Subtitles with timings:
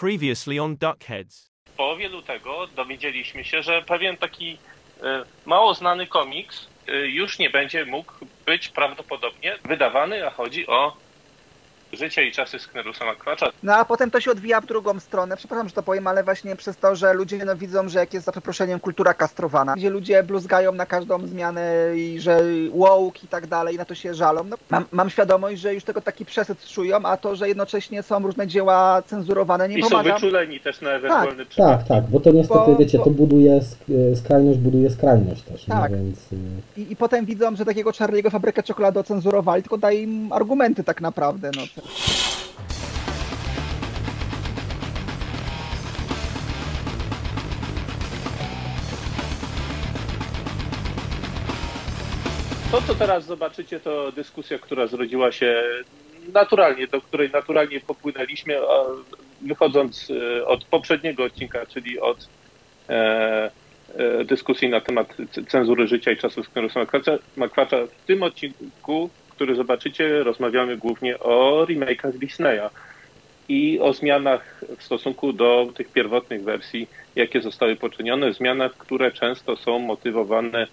[0.00, 1.50] Previously on Duckheads.
[1.66, 4.58] W połowie lutego dowiedzieliśmy się, że pewien taki
[5.02, 8.12] e, mało znany komiks e, już nie będzie mógł
[8.46, 10.96] być prawdopodobnie wydawany, a chodzi o
[11.92, 13.46] życie i czasy Sknerusa McQuatcha.
[13.62, 15.36] No a potem to się odwija w drugą stronę.
[15.36, 18.26] Przepraszam, że to powiem, ale właśnie przez to, że ludzie no, widzą, że jak jest
[18.26, 22.40] za przeproszeniem kultura kastrowana, gdzie ludzie bluzgają na każdą zmianę i że
[22.74, 24.44] woke i tak dalej, na to się żalą.
[24.44, 28.18] No, mam, mam świadomość, że już tego taki przesyt czują, a to, że jednocześnie są
[28.22, 30.14] różne dzieła cenzurowane, nie I są pomaga.
[30.14, 31.88] wyczuleni też na ewentualne przypadki.
[31.88, 35.64] Tak, tak, bo to niestety, Bo- wiecie, bo- to buduje, sk- skrajność buduje skrajność też,
[35.64, 35.90] Tak.
[35.90, 36.18] no więc...
[36.32, 36.36] y,
[36.80, 41.00] I, I potem widzą, że takiego Charlie'ego fabrykę czekolady ocenzurowali, tylko daje im argumenty tak
[41.00, 41.50] naprawdę.
[41.56, 41.79] No.
[52.70, 55.62] To, co teraz zobaczycie, to dyskusja, która zrodziła się
[56.32, 58.54] naturalnie, do której naturalnie popłynęliśmy,
[59.40, 62.28] wychodząc e, od poprzedniego odcinka, czyli od
[62.88, 63.50] e,
[63.96, 65.16] e, dyskusji na temat
[65.48, 67.12] cenzury życia i Sknerusa McQuatcha.
[67.36, 67.76] McQuatcha.
[67.86, 69.10] W tym odcinku,
[69.40, 72.68] który zobaczycie, rozmawiamy głównie o remake'ach Disneya
[73.48, 79.56] i o zmianach w stosunku do tych pierwotnych wersji, jakie zostały poczynione, zmianach, które często
[79.56, 80.66] są motywowane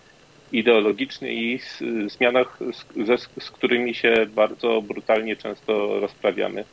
[0.52, 6.64] ideologicznie i z, zmianach, z, ze, z którymi się bardzo brutalnie często rozprawiamy.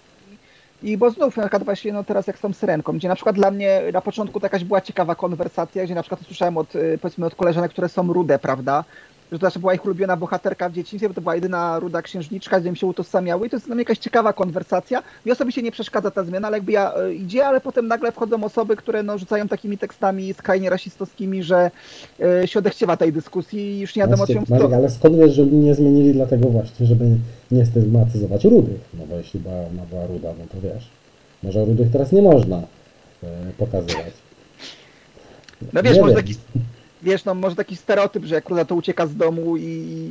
[0.83, 3.37] I bo znów na przykład właśnie no teraz jak z tą syrenką, gdzie na przykład
[3.37, 6.99] dla mnie na początku to jakaś była ciekawa konwersacja, gdzie na przykład słyszałem od y,
[7.03, 8.85] powiedzmy od koleżanek, które są rude, prawda?
[9.33, 12.61] Że to była ich ulubiona bohaterka w dzieciństwie, bo to była jedyna ruda księżniczka, z
[12.61, 15.03] którym się utożsamiały i to jest mnie jakaś ciekawa konwersacja.
[15.27, 18.45] Mi osobiście nie przeszkadza ta zmiana, ale jakby ja y, idzie, ale potem nagle wchodzą
[18.45, 21.71] osoby, które no, rzucają takimi tekstami skrajnie rasistowskimi, że
[22.43, 24.91] y, się odechciewa tej dyskusji i już nie wiadomo, Właśnie, czy ją Marek, wstro- ale
[24.91, 27.05] skąd wiesz, że oni nie zmienili dlatego właśnie, żeby
[27.51, 28.81] nie stygmatyzować rudych?
[28.99, 30.89] No bo jeśli była, ona była ruda, no to wiesz,
[31.43, 32.57] może rudych teraz nie można
[33.23, 33.27] e,
[33.59, 34.13] pokazywać.
[35.73, 36.23] No wiesz, Nie może wiem.
[36.25, 36.35] taki,
[37.05, 39.63] wiesz, no może taki stereotyp, że jak króla to ucieka z domu i,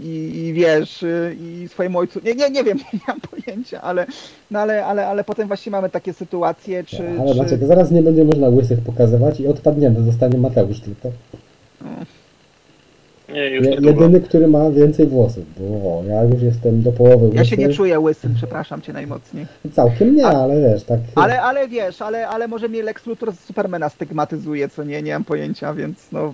[0.03, 2.19] i, i wiesz, y, i swojemu ojcu.
[2.23, 4.05] Nie, nie, nie wiem, nie mam pojęcia, ale,
[4.51, 7.09] no ale, ale, ale potem właśnie mamy takie sytuacje, czy.
[7.19, 7.37] Ale czy...
[7.37, 11.11] Maciek, zaraz nie będzie można łysych pokazywać i odpadnięty zostanie Mateusz tylko.
[13.33, 14.03] Nie, już Je, niedługo.
[14.03, 17.37] jedyny, który ma więcej włosów, bo o, ja już jestem do połowy łysy.
[17.37, 19.45] Ja się nie czuję łysym, przepraszam cię najmocniej.
[19.71, 20.99] Całkiem nie, ale wiesz, tak...
[21.15, 25.13] Ale, ale wiesz, ale, ale może mnie Lex Luthor z Supermana stygmatyzuje, co nie, nie
[25.13, 26.33] mam pojęcia, więc no.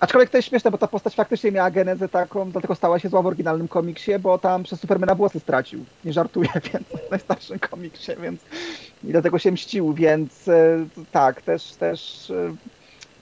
[0.00, 3.22] Aczkolwiek to jest śmieszne, bo ta postać faktycznie miała genezę taką, dlatego stała się zła
[3.22, 5.84] w oryginalnym komiksie, bo tam przez Supermana włosy stracił.
[6.04, 8.40] Nie żartuję, więc w najstarszym komiksie, więc
[9.04, 12.54] i dlatego się mścił, więc e, tak, też, też e,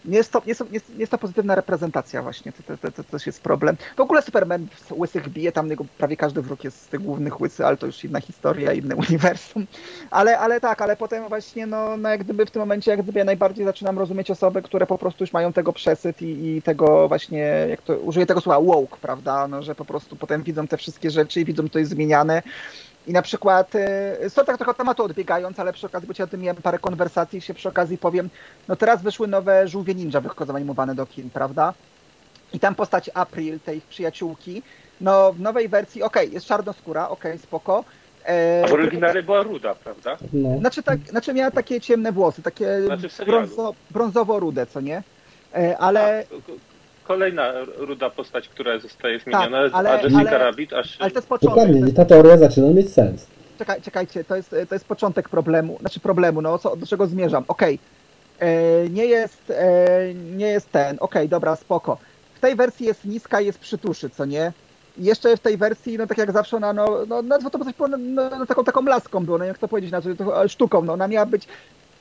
[0.08, 2.92] nie jest, to, nie, jest, to- nie, jest, to pozytywna reprezentacja właśnie, to, to, to,
[2.92, 3.76] to też jest problem.
[3.96, 7.66] W ogóle Superman łysych bije, tam jego prawie każdy wróg jest z tych głównych łysy,
[7.66, 9.66] ale to już inna historia, inne uniwersum.
[10.10, 13.18] Ale, ale tak, ale potem właśnie, no, no jak gdyby w tym momencie, jak gdyby
[13.18, 17.08] ja najbardziej zaczynam rozumieć osoby, które po prostu już mają tego przesyt i, i tego
[17.08, 17.38] właśnie,
[17.70, 21.10] jak to, użyję tego słowa woke, prawda, no, że po prostu potem widzą te wszystkie
[21.10, 22.42] rzeczy i widzą, to jest zmieniane.
[23.08, 23.74] I na przykład,
[24.24, 26.62] y, są tak trochę od tematu odbiegając, ale przy okazji, bo ci o tym miałem
[26.62, 28.30] parę konwersacji, się przy okazji powiem,
[28.68, 31.74] no teraz wyszły nowe Żółwie Ninja wychodzą animowane do kin, prawda?
[32.52, 34.62] I tam postać April, tej ich przyjaciółki,
[35.00, 37.84] no w nowej wersji, okej, jest czarnoskóra, okej, spoko.
[38.26, 40.16] E, A w oryginale była ruda, prawda?
[40.32, 45.02] No, znaczy, tak, znaczy miała takie ciemne włosy, takie Znaczy brązo, brązowo-rude, co nie?
[45.54, 46.67] E, ale, A,
[47.08, 51.18] Kolejna ruda postać, która zostaje zmieniona, Tak, ale- a Jessica ale- Rabbit aż ale to
[51.18, 51.58] jest początek.
[51.66, 53.26] dokładnie, ta teoria zaczyna mieć sens.
[53.58, 57.44] czekaj, czekajcie, to jest, to jest początek problemu, znaczy problemu, no co, do czego zmierzam.
[57.48, 57.78] Okej,
[58.40, 58.48] e,
[58.90, 61.98] nie jest, e, nie jest ten, okej, dobra, spoko.
[62.34, 64.52] W tej wersji jest niska i jest przytuszy, co nie?
[64.98, 67.74] I jeszcze w tej wersji, no tak jak zawsze ona, no, no nazwę to coś
[67.74, 67.96] po- no,
[68.38, 71.26] no, taką, taką laską było, no jak to powiedzieć, znaczy, to, sztuką, no ona miała
[71.26, 71.48] być,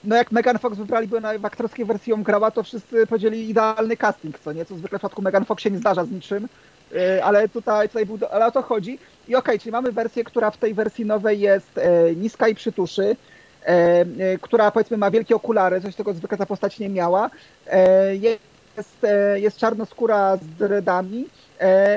[0.07, 3.97] no jak Megan Fox wybraliby na w aktorskiej wersji ją grała, to wszyscy powiedzieli idealny
[3.97, 4.65] casting, co nie?
[4.65, 6.47] Co zwykle w przypadku Megan Fox się nie zdarza z niczym,
[6.95, 8.99] e, ale tutaj, tutaj był, ale o to chodzi.
[9.27, 13.15] I okej, czyli mamy wersję, która w tej wersji nowej jest e, niska i przytuszy,
[13.65, 14.05] e, e,
[14.41, 17.29] która powiedzmy ma wielkie okulary, coś tego zwykle ta postać nie miała.
[18.11, 19.05] Jest,
[19.35, 21.25] jest czarnoskóra z dreadami.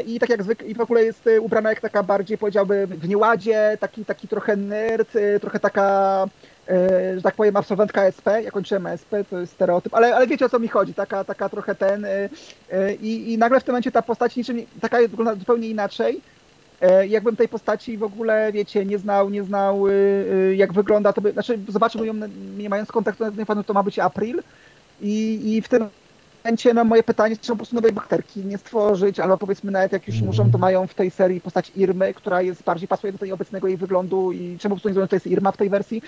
[0.06, 3.76] I tak jak zwykle, i w ogóle jest ubrana jak taka bardziej, powiedziałby, w nieładzie,
[3.80, 6.26] taki, taki trochę nerd, trochę taka,
[7.17, 8.26] że tak powiem, absolwentka SP.
[8.43, 11.49] Ja kończyłem SP, to jest stereotyp, ale, ale wiecie o co mi chodzi, taka, taka
[11.49, 12.05] trochę ten.
[12.05, 12.28] e,
[12.72, 16.20] e, I, I nagle w tym momencie ta postać niczym, taka wygląda zupełnie inaczej.
[16.81, 19.84] E, Jakbym tej postaci w ogóle, wiecie, nie znał, nie znał
[20.55, 22.14] jak wygląda, to by, znaczy zobaczył ją,
[22.58, 24.43] nie mając kontaktu, na pewno to ma być April
[25.00, 25.88] i, i w tym
[26.44, 30.06] momencie no, moje pytanie, czy po prostu nowej bohaterki nie stworzyć, albo powiedzmy nawet jak
[30.06, 30.26] już Mhm.
[30.31, 33.69] muszą, to mają w tej serii postać Irmy, która jest bardziej pasuje do tej obecnego
[33.69, 36.02] jej wyglądu i czemu po prostu nie zrobią, to jest Irma w tej wersji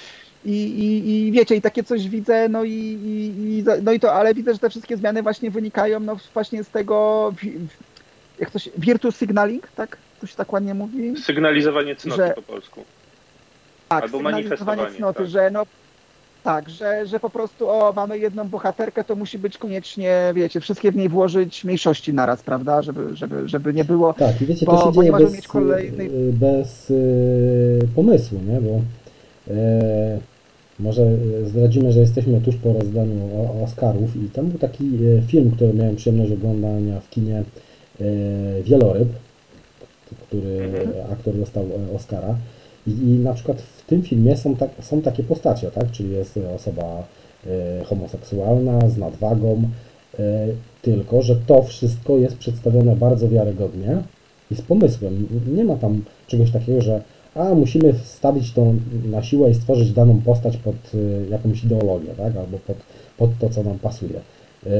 [0.44, 4.34] i, i, i wiecie, i takie coś widzę, no i, i, no i to, ale
[4.34, 7.32] widzę, że te wszystkie zmiany właśnie wynikają no właśnie z tego,
[8.38, 9.96] jak to się, virtue signaling, tak?
[10.20, 11.14] To się tak ładnie mówi?
[11.22, 12.84] Sygnalizowanie cnoty Że- po polsku.
[13.88, 15.26] Tak, Albo sygnalizowanie cnoty, tak.
[15.28, 15.62] że no
[16.44, 20.92] tak, że, że po prostu o, mamy jedną bohaterkę, to musi być koniecznie, wiecie, wszystkie
[20.92, 24.12] w niej włożyć mniejszości naraz, prawda, żeby, żeby, żeby nie było.
[24.14, 28.60] Tak, i wiecie, Bo- to się bo dzieje bez, kolejnej- y, bez y, pomysłu, nie?
[28.60, 28.80] Bo
[29.54, 30.18] e,
[30.80, 31.06] może
[31.46, 33.30] zdradzimy, że jesteśmy tuż po rozdaniu
[33.64, 34.90] Oscarów i tam był taki
[35.26, 37.42] film, który miałem przyjemność oglądania w kinie
[38.62, 39.08] Wieloryb,
[40.28, 41.12] który Mhm.
[41.12, 41.64] aktor dostał
[41.96, 42.34] Oscara.
[42.86, 45.90] I, I na przykład w tym filmie są, tak, są takie postacie, tak?
[45.90, 47.06] Czyli jest osoba
[47.46, 49.62] e, homoseksualna z nadwagą,
[50.18, 50.46] e,
[50.82, 53.98] tylko że to wszystko jest przedstawione bardzo wiarygodnie
[54.50, 55.28] i z pomysłem.
[55.46, 57.02] Nie ma tam czegoś takiego, że
[57.34, 58.72] a musimy wstawić to
[59.04, 62.36] na siłę i stworzyć daną postać pod e, jakąś ideologię, tak?
[62.36, 62.76] albo pod,
[63.16, 64.20] pod to, co nam pasuje.
[64.66, 64.70] E,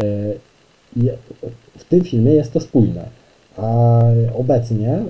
[1.79, 3.09] w tym filmie jest to spójne,
[3.57, 4.01] a
[4.35, 5.03] obecnie e,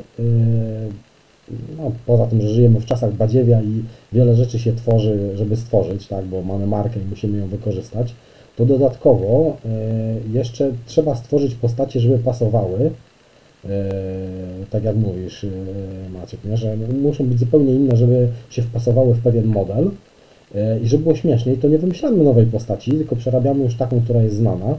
[1.78, 6.06] no, poza tym, że żyjemy w czasach badziewia i wiele rzeczy się tworzy, żeby stworzyć,
[6.06, 8.14] tak, bo mamy markę i musimy ją wykorzystać,
[8.56, 9.68] to dodatkowo e,
[10.32, 12.90] jeszcze trzeba stworzyć postacie, żeby pasowały,
[13.64, 13.68] e,
[14.70, 15.48] tak jak mówisz e,
[16.10, 16.56] Maciek, nie?
[16.56, 19.90] że muszą być zupełnie inne, żeby się wpasowały w pewien model.
[20.82, 24.36] I żeby było śmieszniej, to nie wymyślamy nowej postaci, tylko przerabiamy już taką, która jest
[24.36, 24.74] znana,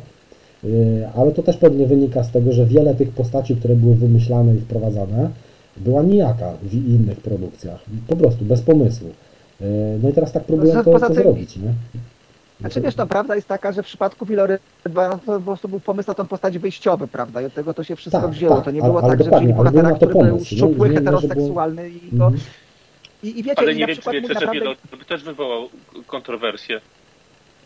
[1.15, 4.60] ale to też pewnie wynika z tego, że wiele tych postaci, które były wymyślane i
[4.60, 5.30] wprowadzane,
[5.78, 7.80] była nijaka w innych produkcjach.
[8.08, 9.10] Po prostu, bez pomysłu.
[9.62, 9.66] E,
[10.04, 11.74] No i teraz tak próbują Poza- to, to tym- zrobić, nie?
[12.60, 14.60] Znaczy wiesz, no prawda jest taka, że w przypadku Wiloryba
[15.10, 17.84] no, to po prostu był pomysł na tą postać wyjściowy, prawda, i od tego to
[17.84, 18.56] się wszystko Tak, wzięło.
[18.56, 20.58] tak, to nie było ale tak, że wzięli był bohatera, który był pomysł, nie?
[20.58, 22.25] szczupły, Nie- heteroseksualny i to...
[22.25, 22.34] Mhm.
[23.24, 24.75] I, I wiecie, Ale i nie na wiem, czy wiecie, że naprawdę...
[25.08, 25.70] Też wywołał
[26.08, 26.81] kontrowersję.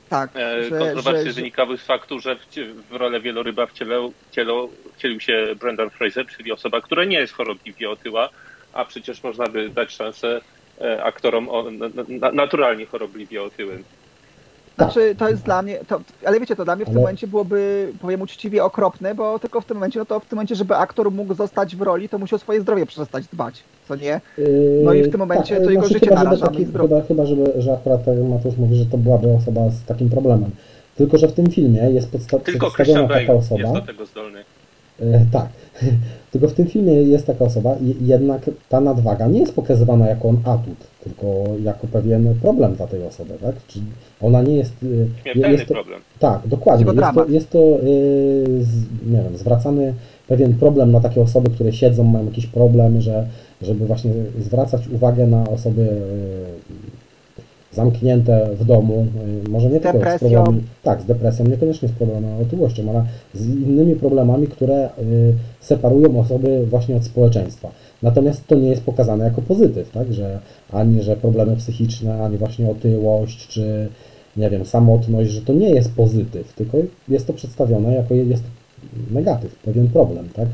[0.10, 2.46] Tak, E, że, że, wynikały z faktu, że w,
[2.90, 7.90] w rolę wieloryba wcielał, wcielał, wcielił się Brendan Fraser, czyli osoba, która nie jest chorobliwie
[7.90, 8.30] otyła,
[8.74, 10.42] a przecież można by dać szansę
[10.82, 13.84] e, aktorom o, na, na, naturalnie chorobliwie otyłym.
[14.78, 17.92] Znaczy, to jest dla mnie, to, ale wiecie, to dla mnie w tym momencie byłoby,
[18.02, 21.12] powiem uczciwie, okropne, bo tylko w tym momencie, no to w tym momencie, żeby aktor
[21.12, 24.22] mógł zostać w roli, to musi o swoje zdrowie przestać dbać, co nie?
[24.84, 27.26] No i w tym momencie tak, to jego życie chyba, żeby narażamy taki, chyba, chyba
[27.26, 30.52] żeby, że akurat tak Mateusz mówi, że to byłaby osoba z takim problemem.
[30.96, 33.62] Tylko, że w tym filmie jest podsta- Tylko przedstawiona Christian taka Bale osoba.
[33.62, 34.40] jest do tego zdolny.
[35.02, 35.48] E, tak.
[36.32, 40.30] Tylko w tym filmie jest taka osoba i jednak ta nadwaga nie jest pokazywana jako
[40.30, 40.78] on atut,
[41.08, 43.56] tylko jako pewien problem dla tej osoby, tak?
[43.68, 43.86] Czyli
[44.22, 44.74] ona nie jest...
[45.22, 46.02] Śmiertelny jest to, problem.
[46.20, 46.86] Tak, dokładnie.
[46.86, 48.82] Jest to, jest to yy, z,
[49.12, 49.94] nie wiem, zwracany
[50.28, 53.28] pewien problem na takie osoby, które siedzą, mają jakiś problem, że,
[53.62, 56.97] żeby właśnie zwracać uwagę na osoby yy,
[57.78, 59.06] zamknięte w domu,
[59.44, 63.48] yy, może nie tylko z problemami, tak, z depresją, niekoniecznie z problemami otyłością, ale z
[63.48, 67.72] innymi problemami, które yy, separują osoby właśnie od społeczeństwa.
[68.04, 70.40] Natomiast to nie jest pokazane jako pozytyw, tak, że
[70.72, 73.88] ani że problemy psychiczne, ani właśnie otyłość, czy
[74.38, 76.78] nie wiem, samotność, że to nie jest pozytyw, tylko
[77.10, 78.44] jest to przedstawione jako jest
[79.12, 80.48] negatyw, pewien problem, tak?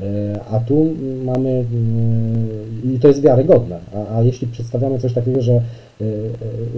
[0.00, 0.94] E, A tu
[1.24, 5.62] mamy, mm, i to jest wiarygodne, a, a jeśli przedstawiamy coś takiego, że e,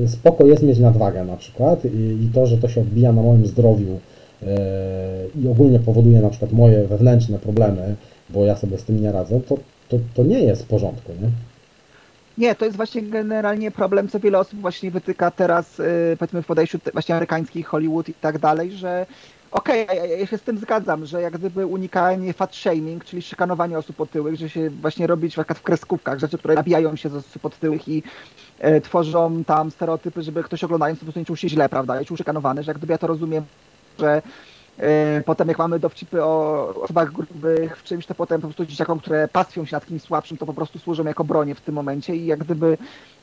[0.05, 1.89] e, spoko jest mieć nadwagę na przykład i,
[2.25, 3.99] i to, że to się odbija na moim zdrowiu
[4.43, 4.47] e,
[5.43, 7.95] i ogólnie powoduje na przykład moje wewnętrzne problemy,
[8.31, 9.57] bo ja sobie z tym nie radzę, to,
[9.89, 11.29] to, to nie jest w porządku, nie?
[12.39, 15.83] Nie, to jest właśnie generalnie problem, co wiele osób właśnie wytyka teraz,
[16.19, 19.07] powiedzmy w podejściu właśnie amerykańskich, Hollywood i tak dalej, że
[19.51, 23.79] okej, ja, ja się z tym zgadzam, że jak gdyby unikanie fat shaming, czyli szykanowanie
[23.79, 27.89] osób otyłych, że się właśnie robić w kreskówkach, rzeczy, które nabijają się z osób otyłych
[27.89, 28.03] i
[28.59, 32.07] e, tworzą tam stereotypy, żeby ktoś oglądając po prostu nie czuł się źle, prawda, i
[32.07, 33.45] czuł szykanowany, że jak gdyby ja to rozumiem,
[33.99, 34.23] że
[34.79, 39.01] e, potem jak mamy dowcipy o osobach grubych w czymś, to potem po prostu dzieciakom,
[39.01, 42.17] które pastwią się nad kimś słabszym, to po prostu służą jako bronie w tym momencie
[42.17, 42.79] i jak gdyby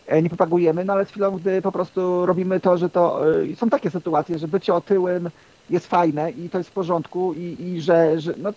[0.07, 3.55] e, nie propagujemy, no ale z chwilą, gdy po prostu robimy to, że to e,
[3.55, 5.29] są takie sytuacje, że bycie otyłym
[5.69, 8.53] jest fajne i to jest w porządku i, i że, że no,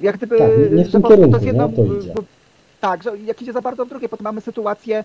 [0.00, 0.38] jak gdyby...
[0.38, 1.74] Tak, nie w że tym po prostu kierunku, jest jedno, nie?
[1.76, 2.12] To idzie.
[2.14, 2.22] bo-
[2.80, 5.04] Tak, że jak idzie za bardzo w drugie, potem mamy sytuację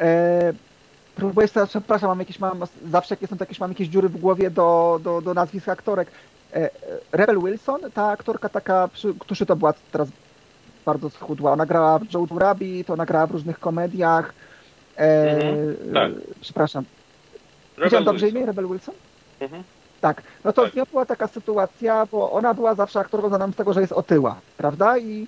[0.00, 0.52] e,
[1.16, 2.60] Próbuję, sobie- przepraszam, mam jakieś, mam,
[2.90, 6.08] zawsze jak jestem, to jakieś, mam jakieś dziury w głowie do, do, do nazwisk aktorek.
[6.52, 6.70] E, e,
[7.12, 10.08] Rebel Wilson, ta aktorka taka, przy, którzy to była teraz
[10.86, 11.52] bardzo schudła.
[11.52, 14.34] Ona grała w Joe Rabbit, ona grała w różnych komediach.
[14.98, 16.12] E, Mhm, tak.
[16.40, 16.84] Przepraszam.
[16.84, 18.36] Rebel Powiedziałem dobrze Wilson.
[18.38, 18.46] imię?
[18.46, 18.94] Rebel Wilson?
[19.40, 19.62] Mhm.
[20.02, 20.72] Tak, no to Tak.
[20.72, 23.92] z nią była taka sytuacja, bo ona była zawsze aktorką znaną z tego, że jest
[23.92, 24.98] otyła, prawda?
[24.98, 25.26] I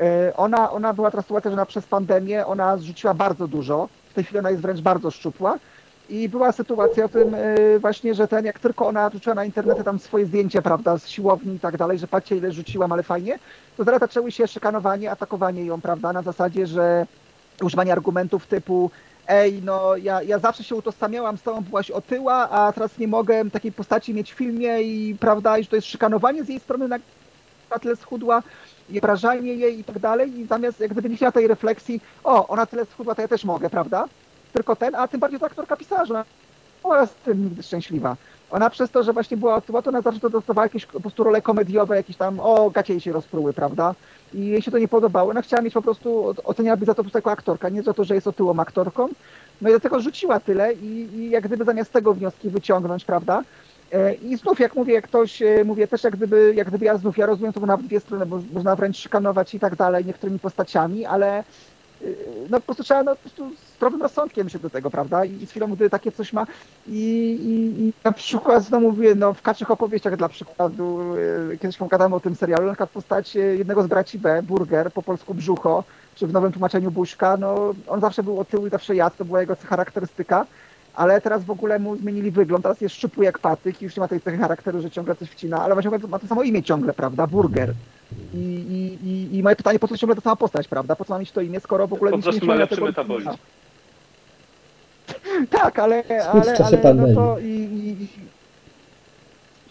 [0.00, 3.88] e, ona, ona była ta sytuacja, że ona przez pandemię ona zrzuciła bardzo dużo.
[4.10, 5.58] W tej chwili ona jest wręcz bardzo szczupła.
[6.08, 9.84] I była sytuacja w tym e, właśnie, że ten, jak tylko ona rzuciła na internety
[9.84, 13.38] tam swoje zdjęcie, prawda, z siłowni i tak dalej, że patrzcie ile rzuciłam, ale fajnie,
[13.76, 17.06] to zaraz zaczęły się szykanowanie, atakowanie ją, prawda, na zasadzie, że
[17.62, 18.90] używanie argumentów typu
[19.28, 23.50] ej, no ja, ja zawsze się utożsamiałam z tobą, byłaś otyła, a teraz nie mogę
[23.50, 26.88] takiej postaci mieć w filmie i prawda, i że to jest szykanowanie z jej strony
[26.88, 26.98] na,
[27.70, 28.42] na tyle schudła
[28.90, 32.48] i obrażanie jej i tak dalej i zamiast jak gdyby nie chciała tej refleksji, o,
[32.48, 34.04] ona tyle schudła, to ja też mogę, prawda?
[34.52, 36.24] Tylko ten, a tym bardziej ta aktorka pisała, że ona
[36.82, 38.16] była z tym nigdy szczęśliwa.
[38.50, 41.24] Ona przez to, że właśnie była otyła, to ona zawsze to dostawała jakieś po prostu
[41.24, 43.94] role komediowe, jakieś tam, o, gacie jej się rozpruły, prawda?
[44.34, 45.30] I jej się to nie podobało.
[45.30, 47.94] Ona chciała mieć po prostu, oceniała być za to po prostu jako aktorka, nie za
[47.94, 49.08] to, że jest otyłą aktorką.
[49.60, 53.42] No i dlatego rzuciła tyle i, i jak gdyby zamiast tego wnioski wyciągnąć, prawda?
[53.92, 56.98] E, I znów, jak mówię, jak ktoś, e, mówię też jak gdyby, jak gdyby ja
[56.98, 60.38] znów, ja rozumiem to na dwie strony, bo można wręcz szykanować i tak dalej niektórymi
[60.38, 61.44] postaciami, ale
[62.50, 65.24] no po prostu trzeba no, po prostu zdrowym rozsądkiem się do tego, prawda?
[65.24, 66.46] I z chwilą, gdy takie coś ma
[66.86, 67.00] i,
[67.42, 71.14] i, i na przykład, no mówię, no w Kaczych opowieściach dla przykładu,
[71.52, 75.02] y, kiedyś gadałem o tym serialu, na przykład postać jednego z braci B, Burger, po
[75.02, 79.24] polsku Brzucho, czy w nowym tłumaczeniu Buźka, no on zawsze był otyły, zawsze jadł, to
[79.24, 80.46] była jego charakterystyka,
[80.98, 84.00] ale teraz w ogóle mu zmienili wygląd, teraz jest szczupły jak patyk i już nie
[84.00, 86.92] ma tej cechy charakteru, że ciągle coś wcina, ale właśnie ma to samo imię ciągle,
[86.92, 87.72] prawda, Burger.
[88.34, 90.96] I, i, i, I moje pytanie, po co ciągle ta sama postać, prawda?
[90.96, 93.30] Po co ma mieć to imię, skoro w ogóle Po nic nie lepszy tego metabolizm.
[95.50, 98.08] Tak, ale, ale, ale no to i, i, i-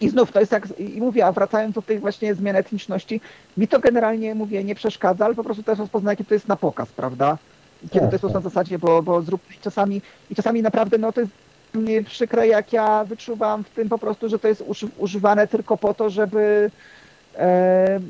[0.00, 3.20] i znów to jest jak, i mówię, a wracając do tej właśnie zmian etniczności,
[3.56, 6.56] mi to generalnie, mówię, nie przeszkadza, ale po prostu też rozpoznaję, jakie to jest na
[6.56, 7.38] pokaz, prawda?
[7.80, 8.34] Kiedy Tak, to jest tak.
[8.34, 11.32] na zasadzie, bo, bo zrób i czasami, i czasami naprawdę, no to jest
[11.74, 15.76] mnie przykre, jak ja wyczuwam w tym po prostu, że to jest uży, używane tylko
[15.76, 16.70] po to, żeby
[17.36, 18.00] e, e,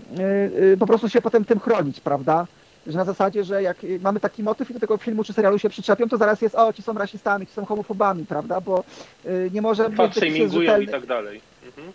[0.73, 2.47] e, po prostu się potem tym chronić, prawda?
[2.87, 5.69] Że na zasadzie, że jak mamy taki motyw i do tego filmu czy serialu się
[5.69, 8.61] przyczepią, to zaraz jest, o, ci są rasistami, ci są homofobami, prawda?
[8.61, 8.85] Bo
[9.27, 11.41] y, nie może być Fat shamingują i tak dalej.
[11.67, 11.93] Mhm.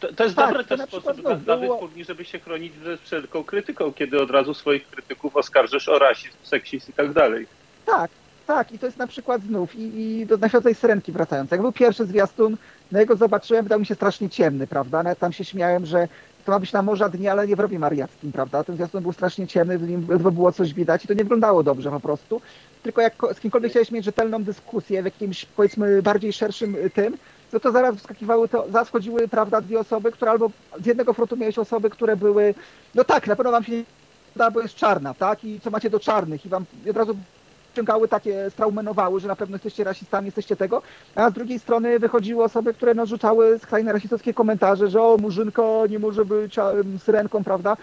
[0.00, 3.00] To, to jest Tak, dobry to też sposób dla, było- wytwórni, żeby się chronić przed
[3.00, 7.46] wszelką krytyką, kiedy od razu swoich krytyków oskarżysz o rasizm, seksizm i tak dalej.
[7.86, 8.10] Tak,
[8.46, 11.50] tak, i to jest na przykład znów, i, i do naświadczej syrenki wracając.
[11.50, 12.56] Jak był pierwszy zwiastun,
[12.92, 15.02] no jego zobaczyłem, wydał mi się strasznie ciemny, prawda?
[15.02, 16.08] Nawet tam się śmiałem, że
[16.44, 18.64] to ma być na morza dni, ale nie w rowie mariackim, prawda?
[18.64, 21.62] Ten zwiastun był strasznie ciemny, w nim ledwo było coś widać i to nie wyglądało
[21.62, 22.40] dobrze po prostu.
[22.82, 27.16] Tylko jak z kimkolwiek chciałeś mieć rzetelną dyskusję w jakimś, powiedzmy, bardziej szerszym y, tym,
[27.52, 31.36] no to zaraz wskakiwały, to zaraz wchodziły, prawda, dwie osoby, które albo z jednego frontu
[31.36, 32.54] miałeś osoby, które były,
[32.94, 33.84] no tak, na pewno wam się nie
[34.36, 35.44] da, bo jest czarna, tak?
[35.44, 36.46] I co macie do czarnych?
[36.46, 37.16] I wam i od razu
[37.76, 40.82] ciągały takie, straumenowały, że na pewno jesteście rasistami, jesteście tego,
[41.14, 45.84] a z drugiej strony wychodziły osoby, które no, rzucały skrajne rasistowskie komentarze, że o, murzynko
[45.90, 47.76] nie może być em, syrenką, prawda?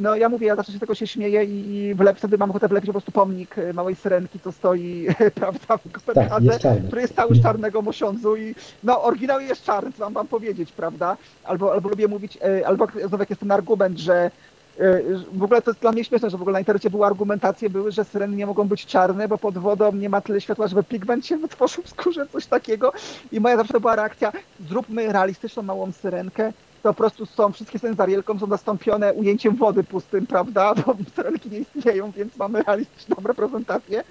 [0.00, 2.68] No ja mówię, ja zawsze się tego się śmieję i, i wlep, wtedy mam ochotę
[2.68, 6.86] wlepić po prostu pomnik e, małej syrenki, co stoi, prawda, w Tak, Kopenhadze, czarny.
[6.86, 10.72] który jest cały z czarnego mosiądzu i no oryginał jest czarny, co mam wam powiedzieć,
[10.72, 11.16] prawda?
[11.44, 14.30] Albo, albo lubię mówić, e, albo znowu jak jest ten argument, że
[15.32, 17.92] w ogóle to jest dla mnie śmieszne, że w ogóle na internecie były argumentacje, były,
[17.92, 21.26] że syreny nie mogą być czarne, bo pod wodą nie ma tyle światła, żeby pigment
[21.26, 22.92] się wytworzył w skórze, coś takiego.
[23.32, 24.32] I moja zawsze była reakcja,
[24.68, 26.52] zróbmy realistyczną małą syrenkę,
[26.84, 30.96] to po prostu są, wszystkie sceny z Arielką są zastąpione ujęciem wody pustym, prawda, bo
[31.16, 34.04] syrenki nie istnieją, więc mamy realistyczną reprezentację.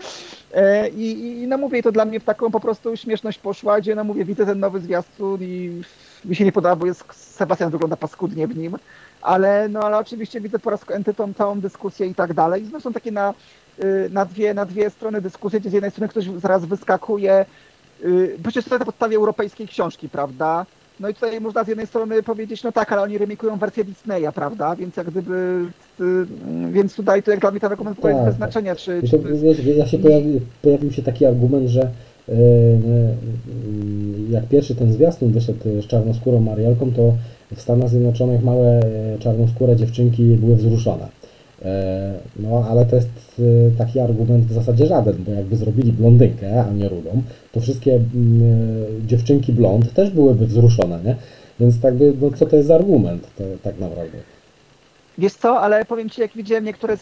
[0.54, 3.96] E, I, i no mówię, to dla mnie w taką po prostu śmieszność poszła, gdzie
[3.96, 5.82] no mówię, widzę ten nowy zwiastun i
[6.26, 8.78] mi się nie podoba, bo jest Sebastian wygląda paskudnie w nim,
[9.24, 12.64] ale no ale oczywiście widzę po raz kolejny tą całą dyskusję i tak dalej.
[12.64, 13.34] I znów są takie na,
[13.84, 17.46] y, na, dwie, na dwie strony dyskusje, gdzie z jednej strony ktoś zaraz wyskakuje,
[18.06, 20.66] y, przecież to na podstawie europejskiej książki, prawda?
[21.00, 24.32] No i tutaj można z jednej strony powiedzieć, no tak, ale oni remikują wersję Disneya,
[24.36, 24.76] prawda?
[24.76, 25.66] Więc jak gdyby,
[26.02, 26.26] y,
[26.72, 29.02] więc tutaj to jak dla mnie ten argument w ogóle jest Tak, bez znaczenia, czy,
[29.44, 31.92] wiesz, ja się pojawi, pojawił się taki argument, że
[34.30, 37.14] jak pierwszy ten zwiastun wyszedł z czarnoskórą Marielką, to
[37.56, 41.08] w Stanach Zjednoczonych małe e, czarnoskóre dziewczynki były wzruszone.
[41.66, 46.66] E, No, ale to jest e, taki argument w zasadzie żaden, bo jakby zrobili blondynkę,
[46.70, 51.16] a nie rudą, to wszystkie mm, dziewczynki blond też byłyby wzruszone, nie?
[51.60, 54.18] Więc tak by, no co to jest za argument, to, tak naprawdę.
[55.18, 56.98] Wiesz co, ale powiem Ci, jak widziałem niektóre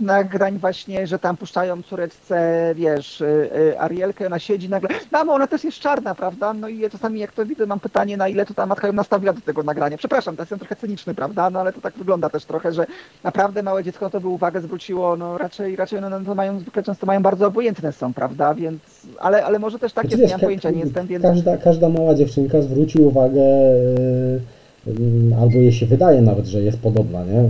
[0.00, 5.46] nagrań właśnie, że tam puszczają córeczce, wiesz, y, y, Arielkę, ona siedzi nagle, mamo, ona
[5.46, 6.52] też jest czarna, prawda?
[6.52, 8.92] No i ja czasami jak to widzę, mam pytanie, na ile to ta matka ją
[8.92, 9.96] nastawiła do tego nagrania.
[9.96, 11.50] Przepraszam, teraz jestem trochę cyniczny, prawda?
[11.50, 12.86] No ale to tak wygląda też trochę, że
[13.24, 16.82] naprawdę małe dziecko na to by uwagę zwróciło, no raczej, raczej no, to mają, zwykle
[16.82, 18.54] często mają bardzo obojętne są, prawda?
[18.54, 18.80] Więc,
[19.18, 21.22] ale, ale może też tak Znaczy, nie mam pojęcia, nie jestem, więc...
[21.22, 24.57] Każda, każda mała dziewczynka zwróci uwagę, e,
[25.40, 27.38] albo jej się wydaje nawet, że jest podobna, nie?
[27.40, 27.48] E,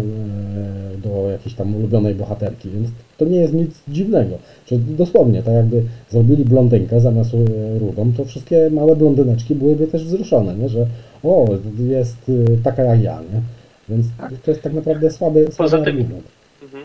[1.04, 4.38] Do jakiejś tam ulubionej bohaterki, więc to nie jest nic dziwnego.
[4.66, 10.04] Czy dosłownie, tak jakby zrobili blondynkę zamiast e, rudą, to wszystkie małe blondyneczki byłyby też
[10.04, 10.68] wzruszone, nie?
[10.68, 10.86] Że
[11.24, 11.46] o,
[11.78, 13.40] jest e, taka jak ja, nie?
[13.88, 14.32] Więc Tak.
[14.44, 16.24] to jest tak naprawdę słaby, słaby Poza tym- argument.
[16.62, 16.84] Mhm.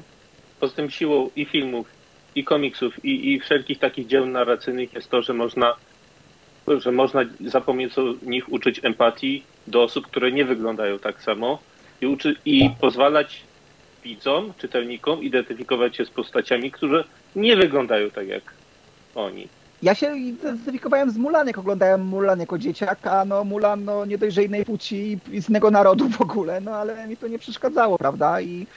[0.59, 1.87] Poza tym siłą i filmów,
[2.35, 5.73] i komiksów, i, i wszelkich takich dzieł narracyjnych jest to, że można,
[6.83, 11.59] że można za pomocą nich uczyć empatii do osób, które nie wyglądają tak samo
[12.01, 13.41] i, uczy, i pozwalać
[14.03, 17.03] widzom, czytelnikom identyfikować się z postaciami, które
[17.35, 18.43] nie wyglądają tak jak
[19.15, 19.47] oni.
[19.83, 24.17] Ja się identyfikowałem z Mulan, jak oglądałem Mulan jako dzieciak, a no Mulan no, nie
[24.17, 27.39] dość, że innej płci i z innego narodu w ogóle, no ale mi to nie
[27.39, 28.41] przeszkadzało, prawda?
[28.41, 28.67] I,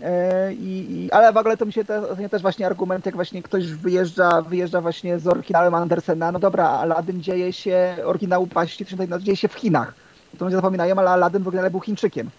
[0.00, 3.42] e, i, i, ale w ogóle to mi się te, też właśnie argument, jak właśnie
[3.42, 8.86] ktoś wyjeżdża, wyjeżdża właśnie z oryginałem Andersena, no dobra, Aladdin dzieje się, oryginał paści,
[9.20, 9.94] dzieje się w Chinach.
[10.38, 12.30] To ludzie zapominają, ale Aladdin w oryginale był Chińczykiem.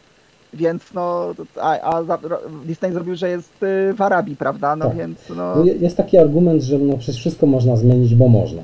[0.53, 2.17] Więc no, a, a
[2.65, 4.75] Disney zrobił, że jest y, w Arabii, prawda?
[4.75, 4.97] No Tak.
[4.97, 5.55] więc no...
[5.55, 8.61] No, je- jest taki argument, że no przecież wszystko można zmienić, bo można.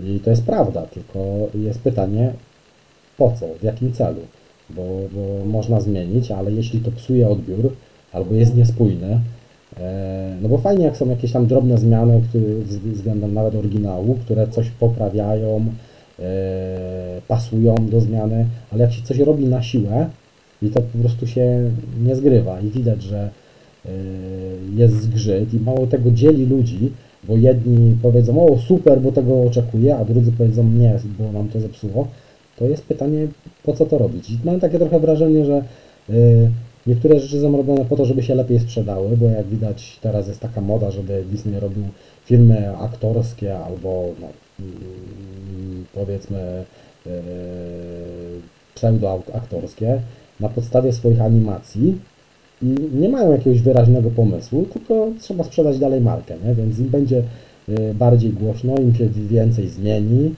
[0.00, 1.18] I to jest prawda, tylko
[1.54, 2.32] jest pytanie,
[3.16, 4.20] po co, w jakim celu?
[4.70, 4.82] Bo,
[5.12, 7.72] bo można zmienić, ale jeśli to psuje odbiór,
[8.12, 9.20] albo jest niespójne,
[10.42, 14.48] no bo fajnie jak są jakieś tam drobne zmiany które, wz- względem nawet oryginału, które
[14.48, 15.64] coś poprawiają,
[17.28, 20.06] pasują do zmiany, ale jak się coś robi na siłę
[20.62, 21.70] i to po prostu się
[22.02, 23.30] nie zgrywa i widać, że
[23.86, 23.88] y,
[24.76, 26.92] jest zgrzyt i mało tego dzieli ludzi,
[27.24, 31.60] bo jedni powiedzą, o super, bo tego oczekuję, a drudzy powiedzą, nie, bo nam to
[31.60, 32.08] zepsuło,
[32.56, 33.26] to jest pytanie,
[33.62, 34.30] po co to robić.
[34.30, 35.62] I mam takie trochę wrażenie, że
[36.10, 36.50] y,
[36.86, 40.40] niektóre rzeczy są robione po to, żeby się lepiej sprzedały, bo jak widać teraz jest
[40.40, 41.84] taka moda, żeby Disney robił
[42.24, 44.26] filmy aktorskie albo no,
[45.94, 46.64] powiedzmy
[47.06, 47.10] y,
[48.74, 50.00] pseudoaktorskie
[50.40, 51.98] na podstawie swoich animacji,
[52.92, 56.54] nie mają jakiegoś wyraźnego pomysłu, tylko trzeba sprzedać dalej markę, nie?
[56.54, 57.22] więc im będzie
[57.68, 60.34] y, bardziej głośno, im się więcej zmieni,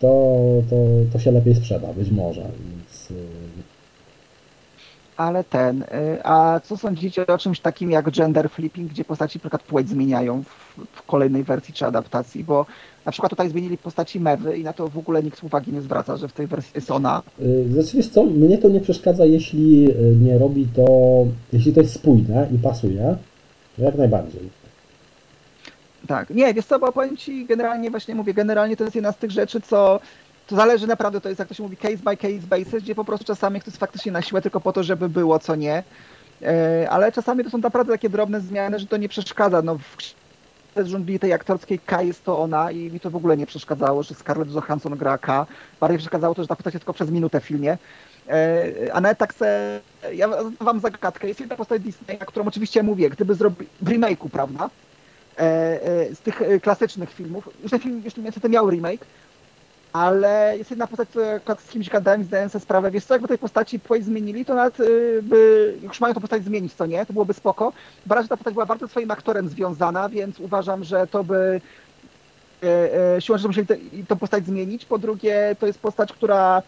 [0.00, 0.36] to,
[0.70, 0.76] to,
[1.12, 2.40] to się lepiej sprzeda, być może.
[2.40, 3.14] Więc, y,
[5.18, 5.86] Ale ten, y,
[6.24, 10.42] a co sądzicie o czymś takim jak gender flipping, gdzie postaci na przykład płeć zmieniają
[10.42, 12.66] w, w kolejnej wersji czy adaptacji, bo
[13.06, 16.16] na przykład tutaj zmienili postaci Mewy i na to w ogóle nikt uwagi nie zwraca,
[16.16, 17.22] że w tej wersji jest ona.
[17.72, 20.86] Znaczy wiesz co, mnie to nie przeszkadza, jeśli y, nie robi to,
[21.52, 23.16] jeśli to jest spójne i pasuje,
[23.76, 24.50] to jak najbardziej.
[26.06, 29.16] Tak, nie, wiesz co, bo powiem Ci, generalnie właśnie mówię, generalnie to jest jedna z
[29.16, 30.00] tych rzeczy, co
[30.48, 33.04] to zależy naprawdę, to jest jak to się mówi case by case basis, gdzie po
[33.04, 35.82] prostu czasami ktoś faktycznie na siłę tylko po to, żeby było, co nie.
[36.42, 39.62] E, Ale czasami to są naprawdę takie drobne zmiany, że to nie przeszkadza.
[39.62, 43.46] No, w żongli tej aktorskiej K jest to ona i mi to w ogóle nie
[43.46, 45.46] przeszkadzało, że Scarlett Johansson gra K.
[45.80, 47.78] Bardziej przeszkadzało to, że ta postać jest tylko przez minutę w filmie.
[48.28, 49.80] E, A nawet tak se,
[50.12, 50.28] ja
[50.60, 54.70] wam zagadkę, jest jedna postać Disneya, którą oczywiście mówię, gdyby zrobił w remake'u, prawda?
[55.36, 55.80] E,
[56.14, 57.48] Z tych klasycznych filmów.
[57.62, 59.04] Już ten film już niestety miał remake,
[59.92, 63.38] ale jest jedna postać, akurat z kimś gadałem zdałem sobie sprawę, wiesz co, jakby tej
[63.38, 67.12] postaci płeć zmienili, to nawet y, by, już mają tą postać zmienić, co nie, to
[67.12, 67.72] byłoby spoko.
[68.06, 71.60] Bo ta postać była bardzo swoim aktorem związana, więc uważam, że to by
[72.62, 73.76] e, e, siłą rzeczy musieli te,
[74.08, 74.84] tą postać zmienić.
[74.84, 76.62] Po drugie, to jest postać, która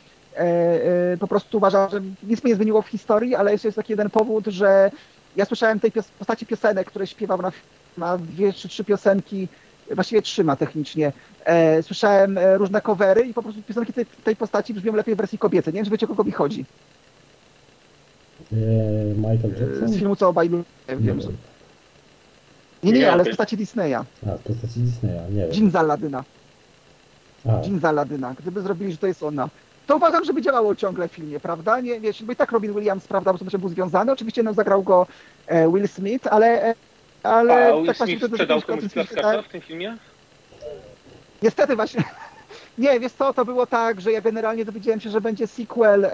[1.21, 4.11] po prostu uważam, że nic mnie nie zmieniło w historii, ale jeszcze jest taki jeden
[4.11, 4.91] powód, że
[5.37, 7.53] ja słyszałem tej postaci piosenek, które śpiewał na
[7.97, 9.49] ma dwie czy trzy piosenki,
[9.95, 11.13] właściwie trzy ma technicznie.
[11.45, 15.19] E, słyszałem e, różne covery i po prostu piosenki tej, tej postaci brzmią lepiej w
[15.19, 15.73] wersji kobiecej.
[15.73, 16.65] Nie wiem, czy wiecie, o kogo mi chodzi.
[18.53, 18.57] Y,
[19.17, 19.89] Michael E, Jackson?
[19.89, 21.29] Z filmu, co obaj lubię, Nie wiem, że...
[22.83, 23.95] Nie, nie, Nie, ale z postaci Disneya.
[23.95, 25.53] A, w postaci Disneya, nie wiem.
[25.53, 26.25] Jean z Aladyna.
[27.45, 28.35] Jean z Aladyna.
[28.39, 29.49] Gdyby zrobili, że to jest ona,
[29.91, 31.81] to uważam, żeby działało ciągle w filmie, prawda?
[31.81, 34.13] Nie, wiesz, bo i tak Robin Williams, prawda, bo to był związany.
[34.13, 35.07] Oczywiście no, zagrał go
[35.47, 36.75] e, Will Smith, ale...
[37.25, 39.97] e, ale A Will tak właśnie Smith to- sprzedał komuś plaskacza w tym filmie?
[41.43, 42.05] Niestety właśnie.
[42.79, 46.11] Nie, wiesz co, to było tak, że ja generalnie dowiedziałem się, że będzie sequel e,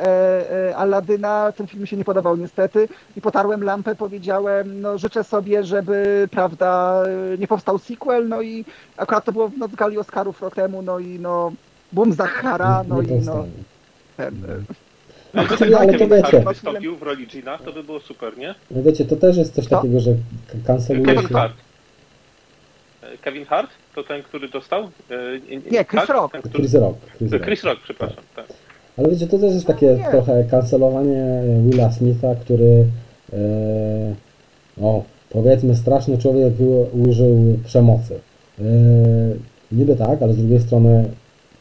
[0.70, 1.52] e, Aladyna.
[1.56, 2.88] Ten film mi się nie podobał niestety.
[3.16, 7.02] I potarłem lampę, powiedziałem, no życzę sobie, żeby, prawda,
[7.34, 8.28] e, nie powstał sequel.
[8.28, 8.64] No i
[8.96, 11.52] akurat to było w noc gali Oscarów rok temu, no i no,
[11.92, 13.50] boom Zachara, no nie i no, powstanie.
[15.32, 16.42] Ten, e, Gdyby ale to wiecie.
[16.42, 16.58] Hart
[16.98, 18.54] w roli Gina, to by było super, nie?
[18.70, 19.76] No wiecie, to też jest coś Co?
[19.76, 20.14] takiego, że
[20.66, 21.34] kanceluje Kevin się...
[21.34, 21.54] Hart.
[23.02, 23.70] E, Kevin Hart?
[23.94, 24.82] To ten, który dostał?
[25.10, 25.16] E,
[25.70, 26.08] Nie, Chris tak?
[26.08, 26.32] Rock.
[26.32, 26.58] Ten, który...
[26.58, 26.98] Chris Rock.
[27.18, 27.44] Chris Rock.
[27.44, 28.24] Chris Rock, przepraszam.
[28.36, 28.46] Tak.
[28.96, 32.86] Ale wiecie, to też jest takie No trochę kancelowanie Willa Smitha, który
[33.32, 33.36] e,
[34.82, 36.52] o, powiedzmy straszny człowiek
[37.08, 38.20] użył przemocy.
[38.58, 38.62] E,
[39.72, 41.08] niby tak, ale z drugiej strony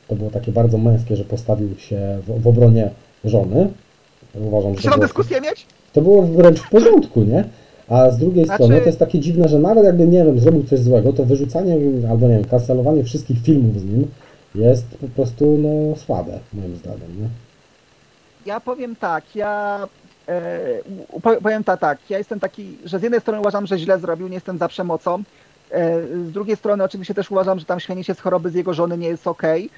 [0.07, 2.89] to było takie bardzo męskie, że postawił się w, w obronie
[3.25, 3.69] żony.
[4.35, 5.65] Uważam, że było, dyskusję mieć?
[5.93, 7.43] to było wręcz w porządku, nie?
[7.89, 10.63] A z drugiej Znaczy- strony to jest takie dziwne, że nawet jakby, nie wiem, zrobił
[10.63, 11.75] coś złego, to wyrzucanie
[12.09, 14.07] albo, nie wiem, kancelowanie wszystkich filmów z nim
[14.55, 17.27] jest po prostu, no, słabe, moim zdaniem, nie?
[18.45, 19.79] Ja powiem tak, ja
[20.27, 20.59] e,
[21.11, 23.99] u- po- powiem ta, tak, ja jestem taki, że z jednej strony uważam, że źle
[23.99, 25.23] zrobił, nie jestem za przemocą,
[25.71, 28.73] e, z drugiej strony oczywiście też uważam, że tam śmianie się z choroby z jego
[28.73, 29.69] żony nie jest okej,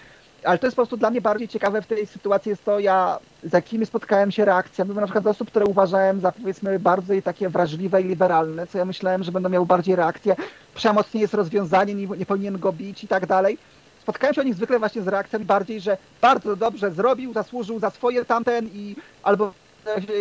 [0.44, 3.20] ale to jest po prostu dla mnie bardziej ciekawe w tej sytuacji jest to, ja
[3.44, 7.24] z jakimi spotkałem się reakcjami, bo na przykład z osób, które uważałem za powiedzmy bardziej
[7.24, 10.36] takie wrażliwe i liberalne, co ja myślałem, że będą miały bardziej reakcję,
[10.76, 13.58] przemoc nie jest rozwiązaniem, nie, nie powinien go bić i tak dalej.
[14.02, 17.90] Spotkałem się o nich zwykle właśnie z reakcjami bardziej, że bardzo dobrze zrobił, zasłużył za
[17.90, 19.54] swoje tamten i albo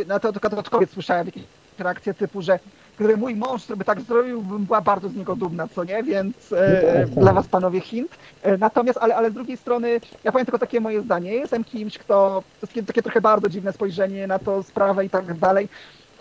[0.06, 1.42] na to tylko od kobiet słyszałem jakieś
[1.78, 2.58] reakcje typu, że
[2.98, 6.02] gdyby mój mąż by tak zrobił, bym była bardzo z niego dumna, co nie?
[6.02, 7.10] Więc e, tak.
[7.10, 8.10] dla was panowie hint.
[8.42, 11.34] E, natomiast, ale, ale z drugiej strony, ja powiem tylko takie moje zdanie.
[11.34, 15.38] Jestem kimś, kto, to jest takie trochę bardzo dziwne spojrzenie na to sprawę i tak
[15.38, 15.68] dalej,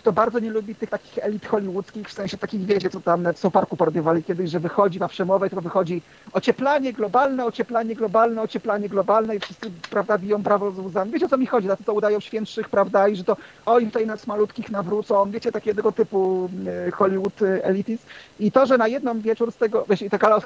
[0.06, 3.50] kto bardzo nie lubi tych takich elit hollywoodzkich, w sensie takich, wiecie, co tam w
[3.50, 9.36] Parku parodiowali kiedyś, że wychodzi na przemowej, to wychodzi ocieplanie globalne, ocieplanie globalne, ocieplanie globalne
[9.36, 11.12] i wszyscy, prawda, biją brawo z łzami.
[11.12, 11.68] Wiecie, o co mi chodzi?
[11.68, 15.92] Na to, udają świętszych, prawda, i że to oni tutaj nas malutkich nawrócą, wiecie, takiego
[15.92, 16.48] typu
[16.86, 18.00] e, Hollywood e, elitis.
[18.40, 20.40] I to, że na jedną wieczór z tego, wiecie, taka,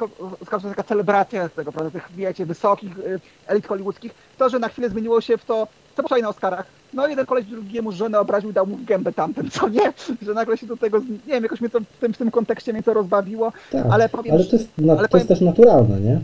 [0.51, 4.89] taka celebracja z tego, prawda, tych, wiecie, wysokich e, elit hollywoodzkich, to, że na chwilę
[4.89, 5.67] zmieniło się w to,
[6.09, 6.67] co było na Oscarach.
[6.95, 9.93] No jeden koleś drugiemu żonę obraził, dał mu w gębę tamten, co nie?
[10.23, 12.73] Że nagle się do tego, nie wiem, jakoś mnie to w tym, w tym kontekście
[12.73, 15.41] mnie to rozbawiło, Tak, ale powiem, ale to jest, na, ale to jest powiem- też
[15.41, 16.21] naturalne, nie?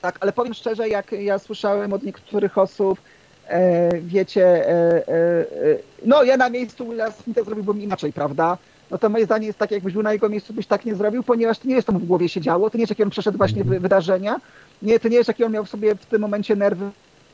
[0.00, 2.98] tak, ale powiem szczerze, jak ja słyszałem od niektórych osób,
[3.48, 5.44] e, wiecie, e, e, e,
[6.04, 8.58] no ja na miejscu Willa Smitha zrobiłbym inaczej, prawda?
[8.90, 11.22] No to moje zdanie jest takie, jakbyś był na jego miejscu, byś tak nie zrobił,
[11.22, 13.10] ponieważ to nie jest to mu w głowie się działo, to nie jest jakie on
[13.10, 14.40] przeszedł właśnie wy, wydarzenia,
[14.82, 16.90] nie, to nie jest jakie on miał w sobie w tym momencie nerwy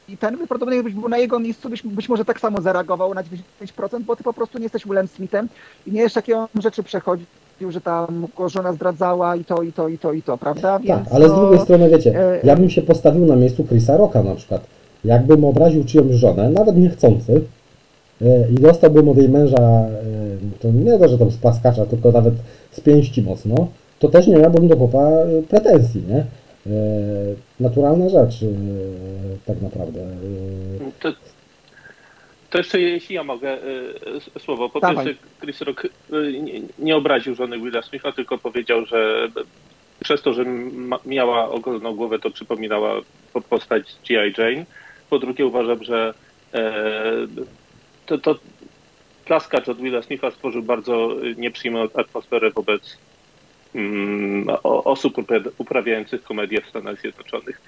[0.08, 3.22] i ten, prawdopodobnie jakbyś był na jego miejscu, byś być może tak samo zareagował na
[3.22, 5.48] 95%, bo ty po prostu nie jesteś Willem Smithem
[5.86, 7.26] i nie wiesz, jakie on rzeczy przechodził,
[7.68, 10.72] że tam żona zdradzała i to, i to, i to, i to, prawda?
[10.72, 13.64] Tak, Więc ale z no, drugiej strony, wiecie, e, ja bym się postawił na miejscu
[13.64, 14.66] Chrisa Rocka na przykład.
[15.04, 17.42] Jakbym obraził czyjąś żonę, nawet niechcący,
[18.22, 19.88] e, i dostałbym od jej męża, e,
[20.60, 22.34] to nie to, że tam z plaskacza, tylko nawet
[22.72, 23.68] z pięści mocno,
[23.98, 25.08] to też nie miałbym do chłopa
[25.48, 26.24] pretensji, nie?
[26.68, 28.46] E, Naturalna rzecz, e,
[29.46, 30.00] tak naprawdę.
[30.00, 31.12] E, To,
[32.50, 33.58] to jeszcze jeśli ja mogę
[34.16, 34.68] s- słowo.
[34.68, 35.06] Po Dawaj.
[35.06, 35.82] pierwsze, Chris Rock
[36.42, 39.28] nie, nie obraził żony Willa Smitha, tylko powiedział, że
[40.00, 43.00] przez to, że ma, miała ogoloną głowę, to przypominała
[43.32, 44.34] po- postać G.I.
[44.38, 44.66] Jane.
[45.10, 46.14] Po drugie, uważam, że
[46.54, 46.82] e,
[48.06, 48.34] to, to
[49.24, 52.96] klaskacz od Willa Smitha stworzył bardzo nieprzyjemną atmosferę wobec
[54.62, 57.60] osób upra- uprawiających komedię w Stanach Zjednoczonych.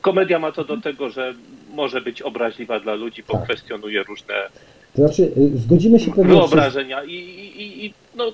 [0.00, 1.34] Komedia ma to do tego, że
[1.74, 3.44] może być obraźliwa dla ludzi, bo Tak.
[3.44, 4.34] kwestionuje różne
[4.96, 8.32] To znaczy, e, zgodzimy się pewnie wyobrażenia i, i, i- i no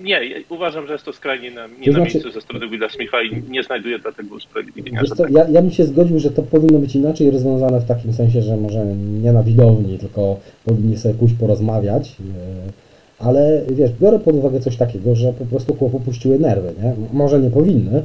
[0.00, 2.68] nie, ja uważam, że jest to skrajnie na, nie To na znaczy- miejscu ze strony
[2.68, 5.00] Willa Smitha i nie znajduję dlatego usprawiedliwienia.
[5.00, 5.32] Wiesz Że co, tak.
[5.32, 8.56] ja, ja bym się zgodził, że to powinno być inaczej rozwiązane w takim sensie, że
[8.56, 8.84] może
[9.22, 12.08] nie na widowni, tylko powinni sobie pójść porozmawiać.
[12.08, 12.89] e,
[13.20, 16.92] Ale wiesz, biorę pod uwagę coś takiego, że po prostu chłopu puściły nerwy, nie?
[17.12, 18.02] Może nie powinny,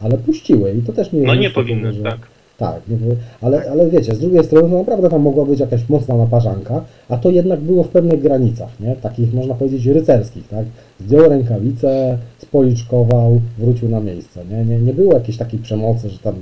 [0.00, 2.18] ale puściły i to też nie jest No nie powinny, że- tak.
[2.58, 2.96] Tak, nie,
[3.40, 7.16] ale, ale wiecie, z drugiej strony no naprawdę tam mogła być jakaś mocna naparzanka, a
[7.16, 8.96] to jednak było w pewnych granicach, nie?
[8.96, 10.64] Takich można powiedzieć rycerskich, tak?
[11.00, 14.64] Zdjął rękawice, spoliczkował, wrócił na miejsce, nie?
[14.64, 16.34] Nie, nie było jakiejś takiej przemocy, że tam,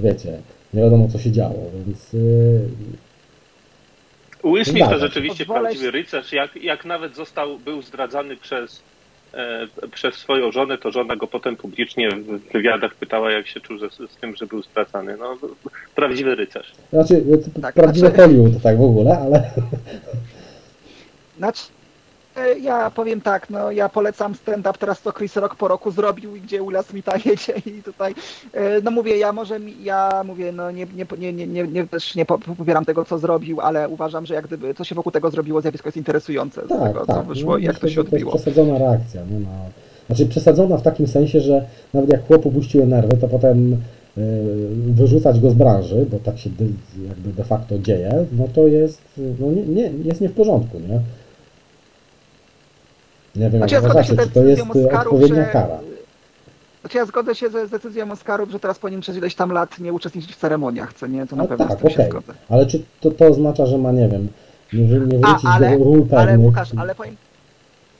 [0.00, 0.32] wiecie,
[0.74, 1.54] nie wiadomo co się działo,
[1.86, 2.60] więc yy,
[4.44, 6.32] Will Smith to rzeczywiście Pozwolę prawdziwy rycerz.
[6.32, 8.82] Jak, jak nawet został, był zdradzany przez,
[9.34, 13.78] e, przez swoją żonę, to żona go potem publicznie w wywiadach pytała, jak się czuł
[13.78, 15.16] ze, z tym, że był zdradzany.
[15.16, 15.36] No,
[15.94, 16.72] prawdziwy rycerz.
[16.92, 17.22] znaczy
[17.54, 19.50] to Tak, prawdziwe znaczy- Hollywood tak w ogóle, ale
[21.38, 21.62] Znaczy,
[22.62, 26.40] ja powiem tak, no ja polecam stand-up teraz, co Chris Rock po roku zrobił i
[26.40, 28.14] gdzie Willa Smitha jedzie i tutaj,
[28.52, 31.86] e, no mówię, ja może, mi- ja mówię, no nie, nie, nie, nie, nie, nie
[31.86, 35.12] też nie po- popieram tego, co zrobił, ale uważam, że jak gdyby, co się wokół
[35.12, 37.26] tego zrobiło, zjawisko jest interesujące z tak, tego, co tak.
[37.26, 38.32] wyszło no, i jak to się że To odbiło.
[38.32, 39.38] jest przesadzona reakcja, nie?
[39.40, 39.48] Na,
[40.06, 41.64] znaczy przesadzona w takim sensie, że
[41.94, 43.76] nawet jak chłopu puściły nerwy, to potem
[44.94, 46.64] wyrzucać go z branży, bo tak się de,
[47.08, 49.02] jakby de facto dzieje, no to jest,
[49.40, 51.00] no nie, nie, jest nie w porządku, nie?
[53.36, 55.50] Nie wiem, Znaczy, jak ja zgodzę się uważacie, z to jest decyzją Oscarów, odpowiednia że-
[55.50, 55.78] kara.
[56.80, 59.78] Znaczy ja zgodzę się ze, z decyzją Oscarów, że teraz powinien przez ileś tam lat
[59.78, 61.26] nie uczestniczyć w ceremoniach, co nie?
[61.26, 62.10] To na No pewno tak, z tym się okej.
[62.10, 62.32] zgodzę.
[62.48, 64.28] Ale czy to, to oznacza, że ma, nie wiem,
[64.72, 66.46] nie, nie A, wrócić ale, do ról ale pewnych?
[66.46, 67.16] Łukasz, ale powiem,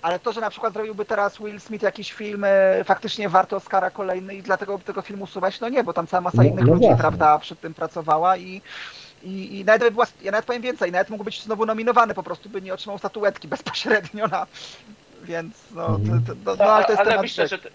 [0.03, 3.91] ale to, że na przykład zrobiłby teraz Will Smith jakiś film e, faktycznie warto Oscara
[3.91, 6.73] kolejny i dlatego tego filmu usuwać, no nie, bo tam cała masa No- innych no
[6.73, 6.97] ludzi, właśnie.
[7.01, 8.63] prawda, przy tym pracowała i,
[9.23, 12.23] i, i nawet by była, ja nawet powiem więcej, nawet mógł być znowu nominowany, po
[12.23, 14.47] prostu by nie otrzymał statuetki bezpośrednio na,
[15.23, 16.25] więc no, to, Mhm.
[16.25, 17.71] to, to, no ale to jest ale temat myślę, że, te,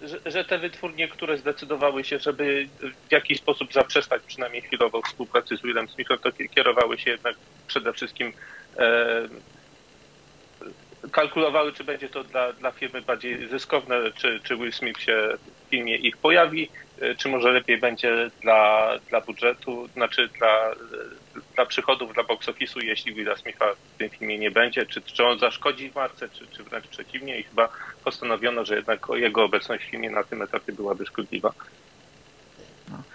[0.00, 2.70] że, że te wytwórnie, które zdecydowały się, żeby
[3.08, 7.36] w jakiś sposób zaprzestać przynajmniej chwilowo współpracy z Willem Smithem, to ki- kierowały się jednak
[7.66, 8.32] przede wszystkim
[8.80, 9.28] e,
[11.12, 15.34] kalkulowały, czy będzie to dla, dla firmy bardziej zyskowne, czy, czy Will Smith się
[15.66, 20.74] w filmie ich pojawi, e, czy może lepiej będzie dla, dla budżetu, znaczy dla,
[21.54, 23.64] dla przychodów, dla box office'u, jeśli Willa Smitha
[23.94, 27.42] w tym filmie nie będzie, czy, czy on zaszkodzi marce, czy, czy wręcz przeciwnie i
[27.42, 27.68] chyba
[28.04, 31.52] postanowiono, że jednak jego obecność w filmie na tym etapie byłaby szkodliwa.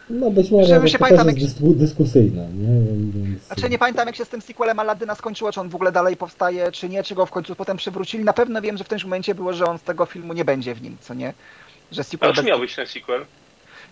[0.09, 2.67] No być może Że to się też pamiętam, jest jak- dyskusyjne, nie?
[3.11, 3.43] Więc...
[3.43, 6.17] Znaczy nie pamiętam jak się z tym sequelem Aladyna skończyło, czy on w ogóle dalej
[6.17, 8.23] powstaje, czy nie, czy go w końcu potem przywrócili.
[8.23, 10.75] Na pewno wiem, że w tym momencie było, że on z tego filmu nie będzie
[10.75, 11.33] w nim, co nie?
[11.91, 12.45] Że A sequel czy bez...
[12.45, 13.25] miał być ten sequel?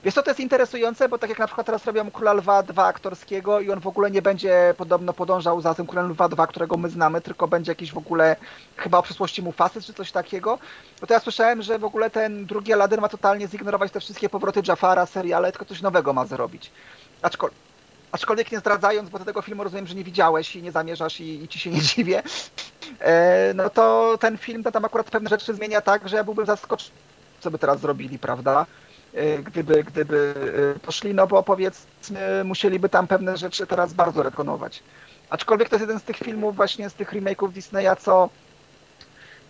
[0.03, 2.85] Wiesz co, to jest interesujące, bo tak jak na przykład teraz robią Króla Lwa 2
[2.85, 6.77] aktorskiego i on w ogóle nie będzie podobno podążał za tym Królem Lwa 2, którego
[6.77, 8.35] my znamy, tylko będzie jakiś w ogóle
[8.77, 10.59] chyba o przyszłości Mufasy czy coś takiego.
[11.01, 14.29] No to ja słyszałem, że w ogóle ten drugi Aladdin ma totalnie zignorować te wszystkie
[14.29, 16.71] powroty Jafara, seriale, tylko coś nowego ma zrobić.
[17.21, 17.59] Aczkolwiek,
[18.11, 21.47] aczkolwiek nie zdradzając, bo tego filmu rozumiem, że nie widziałeś i nie zamierzasz i, i
[21.47, 22.23] ci się nie dziwię,
[22.99, 26.45] e, no to ten film to tam akurat pewne rzeczy zmienia tak, że ja byłbym
[26.45, 26.91] zaskoczony,
[27.39, 28.65] co by teraz zrobili, prawda?
[29.45, 30.33] Gdyby, gdyby
[30.75, 34.83] e, poszli, no bo powiedzmy, musieliby tam pewne rzeczy teraz bardzo rekonować.
[35.29, 38.29] Aczkolwiek to jest jeden z tych filmów właśnie z tych remake'ów Disneya, co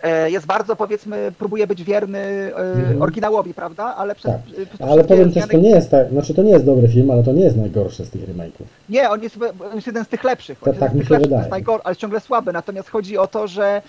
[0.03, 3.01] e, jest bardzo, powiedzmy, próbuje być wierny e, Mhm.
[3.01, 3.95] oryginałowi, prawda?
[3.97, 4.41] Ale przez, Tak.
[4.69, 7.23] przez Ale powiem też, to nie jest tak, znaczy to nie jest dobry film, ale
[7.23, 8.65] to nie jest najgorszy z tych remake'ów.
[8.89, 9.37] Nie, on jest,
[9.69, 10.59] on jest jeden z tych lepszych.
[10.59, 11.49] Tak- tak jeden z mi się to wydaje.
[11.49, 12.53] najgor- ale ciągle słaby.
[12.53, 13.81] Natomiast chodzi o to, że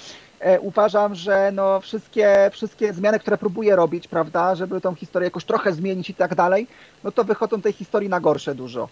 [0.61, 5.73] uważam, że no wszystkie, wszystkie zmiany, które próbuję robić, prawda, żeby tą historię jakoś trochę
[5.73, 6.67] zmienić i tak dalej,
[7.05, 8.89] no to wychodzą tej historii na gorsze dużo.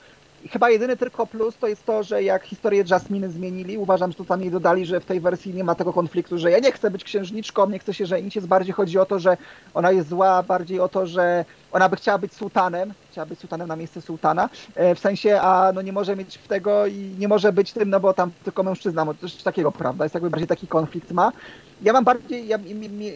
[0.51, 4.25] Chyba jedyny tylko plus to jest to, że jak historię Jasminy zmienili, uważam, że to
[4.25, 6.91] tam jej dodali, że w tej wersji nie ma tego konfliktu, że ja nie chcę
[6.91, 9.37] być księżniczką, nie chcę się żenić, jest bardziej chodzi o to, że
[9.75, 13.69] ona jest zła, bardziej o to, że ona by chciała być sułtanem, chciała być sułtanem
[13.69, 17.53] na miejsce sułtana, e, w sensie, a no nie może mieć tego i nie może
[17.53, 20.69] być tym, no bo tam tylko mężczyzna, bo coś takiego, prawda, jest jakby bardziej taki
[20.69, 21.33] konflikt ma.
[21.81, 22.59] Ja mam bardziej, ja,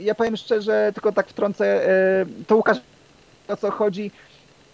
[0.00, 2.78] ja powiem szczerze, tylko tak wtrącę, e, to Łukasz,
[3.48, 4.10] o co chodzi,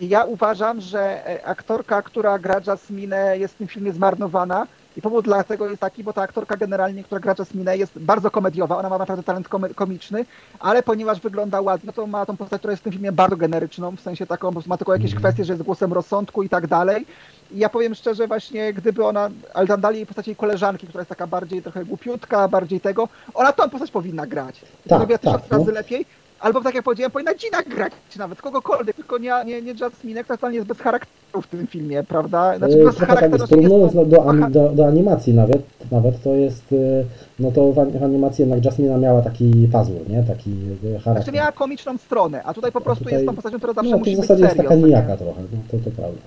[0.01, 5.25] ja uważam, że e, aktorka, która gra Jasminę jest w tym filmie zmarnowana i powód
[5.25, 8.99] dlatego jest taki, bo ta aktorka generalnie, która gra Jasminę jest bardzo komediowa, ona ma
[8.99, 10.25] naprawdę talent komiczny,
[10.61, 13.97] ale ponieważ wygląda ładnie, to ma tą postać, która jest w tym filmie bardzo generyczną,
[13.97, 15.23] w sensie taką, ma tylko jakieś Mhm.
[15.23, 17.07] kwestie, że jest głosem rozsądku i tak dalej.
[17.53, 21.01] I ja powiem szczerze właśnie, gdyby ona, ale tam dali jej postać jej koleżanki, która
[21.01, 24.61] jest taka bardziej trochę głupiutka, bardziej tego, ona tą postać powinna grać.
[24.89, 25.73] Tak, Zrobiła tysiąc tak, razy no.
[25.73, 26.07] lepiej.
[26.45, 30.37] Albo tak jak powiedziałem, powinna Gina grać nawet, kogokolwiek, tylko nie, nie, nie Jasmine, która
[30.37, 32.59] totalnie jest bez charakteru w tym filmie, prawda?
[32.59, 36.35] Znaczy bez tak charakteru, jest, jest porównując no, do, do, do animacji nawet, nawet to
[36.35, 37.05] jest, yy,
[37.39, 40.23] no to w an- w animacji jednak Jasmina miała taki pazur, nie?
[40.23, 41.15] Taki yy, charakter.
[41.15, 43.99] Znaczy miała komiczną stronę, a tutaj po prostu tutaj- jest tą postacią, która zawsze no
[43.99, 44.71] musi w być zasadzie jest serio.
[44.71, 44.87] taka co nie?
[44.87, 46.19] nijaka trochę, no, to, to prawda.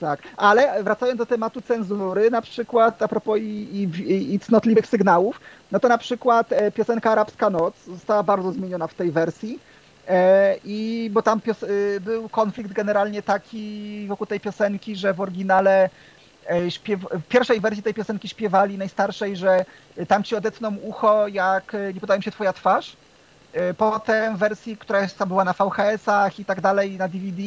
[0.00, 5.40] Tak, ale wracając do tematu cenzury, na przykład a propos i, i, i, cnotliwych sygnałów,
[5.72, 9.58] no to na przykład e, piosenka Arabska Noc została bardzo zmieniona w tej wersji.
[10.08, 15.90] E, I bo tam y, był konflikt generalnie taki wokół tej piosenki, że w oryginale
[16.46, 16.70] e,
[17.18, 19.64] w pierwszej wersji tej piosenki śpiewali najstarszej, że
[20.08, 22.96] tam ci odetną ucho, jak nie podaje mi się twoja twarz.
[23.76, 27.42] Potem w wersji, która tam była na VHS-ach i tak dalej, na DVD,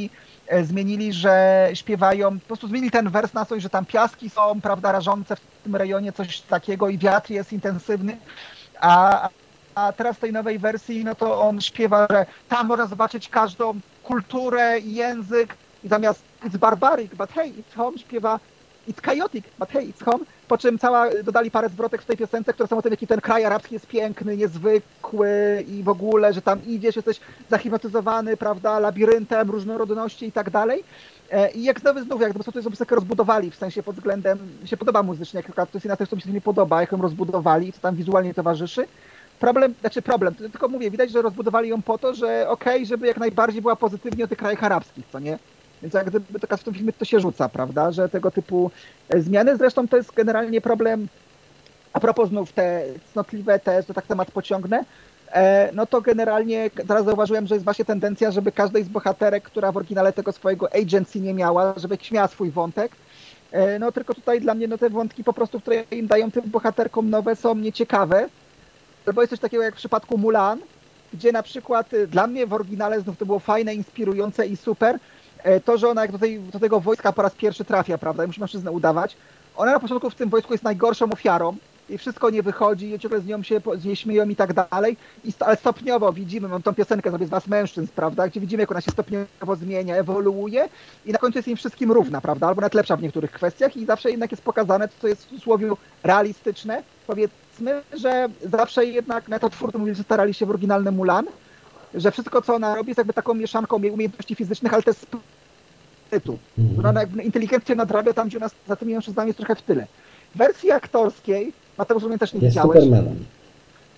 [0.64, 4.92] zmienili, że śpiewają, po prostu zmienili ten wers na coś, że tam piaski są, prawda,
[4.92, 8.18] rażące w tym rejonie, coś takiego i wiatr jest intensywny,
[8.80, 9.30] a,
[9.76, 13.80] a teraz w tej nowej wersji, no to on śpiewa, że tam można zobaczyć każdą
[14.04, 18.40] kulturę i język i zamiast it's barbaric, but hey, it's home śpiewa
[18.88, 22.54] it's chaotic, but hey, it's home, po czym cała, dodali parę zwrotek w tej piosence,
[22.54, 26.42] które są o tym, jaki ten kraj arabski jest piękny, niezwykły i w ogóle, że
[26.42, 27.20] tam idziesz, jesteś
[27.50, 30.84] zahipnotyzowany, prawda, labiryntem różnorodności i tak dalej.
[31.32, 35.04] E, I jak znowu, znów, jak tę piosenkę rozbudowali, w sensie pod względem, się podoba
[35.04, 37.96] muzycznie, jak to jest coś, co mi się nie podoba, jak ją rozbudowali, co tam
[37.96, 38.88] wizualnie towarzyszy.
[39.40, 43.18] Problem, znaczy problem, tylko mówię, widać, że rozbudowali ją po to, że okej, żeby jak
[43.18, 45.40] najbardziej była pozytywnie o tych krajach arabskich, co nie?
[45.84, 48.72] Więc jak gdyby to w tym filmie to się rzuca, prawda, że tego typu
[49.10, 51.08] e, zmiany, zresztą to jest generalnie problem,
[51.94, 54.86] a propos znów te cnotliwe, te, że tak temat pociągnę,
[55.32, 59.72] e, no to generalnie teraz zauważyłem, że jest właśnie tendencja, żeby każdej z bohaterek, która
[59.72, 62.92] w oryginale tego swojego agency nie miała, żeby miała swój wątek,
[63.54, 66.44] E, no tylko tutaj dla mnie no, te wątki po prostu, które im dają tym
[66.46, 68.30] bohaterkom nowe są nieciekawe.
[69.14, 70.60] Bo jest coś takiego jak w przypadku Mulan,
[71.14, 75.00] gdzie na przykład y, dla mnie w oryginale znów to było fajne, inspirujące i super.
[75.44, 78.24] E, to, że ona jak do, tej, do tego wojska po raz pierwszy trafia, prawda,
[78.24, 79.18] i musi mężczyznę udawać.
[79.56, 81.58] Ona na początku w tym wojsku jest najgorszą ofiarą,
[81.90, 84.98] i wszystko nie wychodzi, i ciągle z nią się z niej śmieją i tak dalej.
[85.26, 88.72] I, ale stopniowo widzimy, mam tą piosenkę sobie z was mężczyzn, prawda, gdzie widzimy, jak
[88.72, 90.70] ona się stopniowo zmienia, ewoluuje
[91.06, 93.86] i na końcu jest im wszystkim równa, prawda, albo nawet lepsza w niektórych kwestiach i
[93.86, 95.70] zawsze jednak jest pokazane, co jest w cudzysłowie
[96.04, 96.84] realistyczne.
[97.08, 101.26] Powiedzmy, że zawsze jednak na to twórcy mówili, że starali się w oryginalnym Mulan,
[101.96, 106.38] że wszystko, co ona robi, jest jakby taką mieszanką jej umiejętności fizycznych, ale też sprytu.
[106.58, 106.86] Mhm.
[106.86, 109.88] Ona jakby inteligencję nadrabia tam, gdzie ona za tymi mężczyznami jest trochę w tyle.
[110.36, 112.84] W wersji aktorskiej Mateusz rozumiem też nie jest widziałeś.
[112.84, 113.26] Supermanem.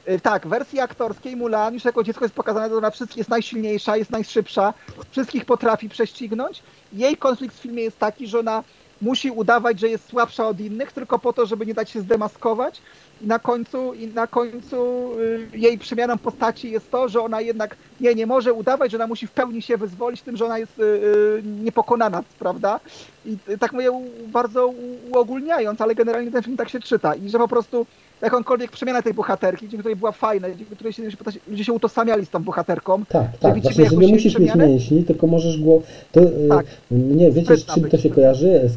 [0.09, 3.97] Y, tak, w wersji aktorskiej Mulan już jako dziecko jest pokazane, że ona jest najsilniejsza,
[3.97, 4.73] jest najszybsza,
[5.11, 6.63] wszystkich potrafi prześcignąć.
[6.93, 8.63] Jej konflikt w filmie jest taki, że ona
[9.01, 12.81] musi udawać, że jest słabsza od innych, tylko po to, żeby nie dać się zdemaskować.
[13.21, 15.11] I na końcu, i na końcu
[15.53, 19.07] y, jej przemianą postaci jest to, że ona jednak nie, nie może udawać, że ona
[19.07, 22.79] musi w pełni się wyzwolić tym, że ona jest y, niepokonana, prawda?
[23.25, 23.89] I tak mówię
[24.27, 24.73] bardzo
[25.13, 27.85] uogólniając, ale generalnie ten film tak się czyta i że po prostu
[28.21, 31.03] jakąkolwiek przemiana tej bohaterki, dzięki której była fajna, dzięki której się,
[31.47, 33.05] ludzie się utożsamiali z tą bohaterką.
[33.05, 34.67] Tak, tak, właśnie, że nie musisz przemianę.
[34.67, 36.65] mieć mięśni, tylko możesz e, tak.
[36.91, 38.69] Nie, wiecie, z czym to się kojarzy?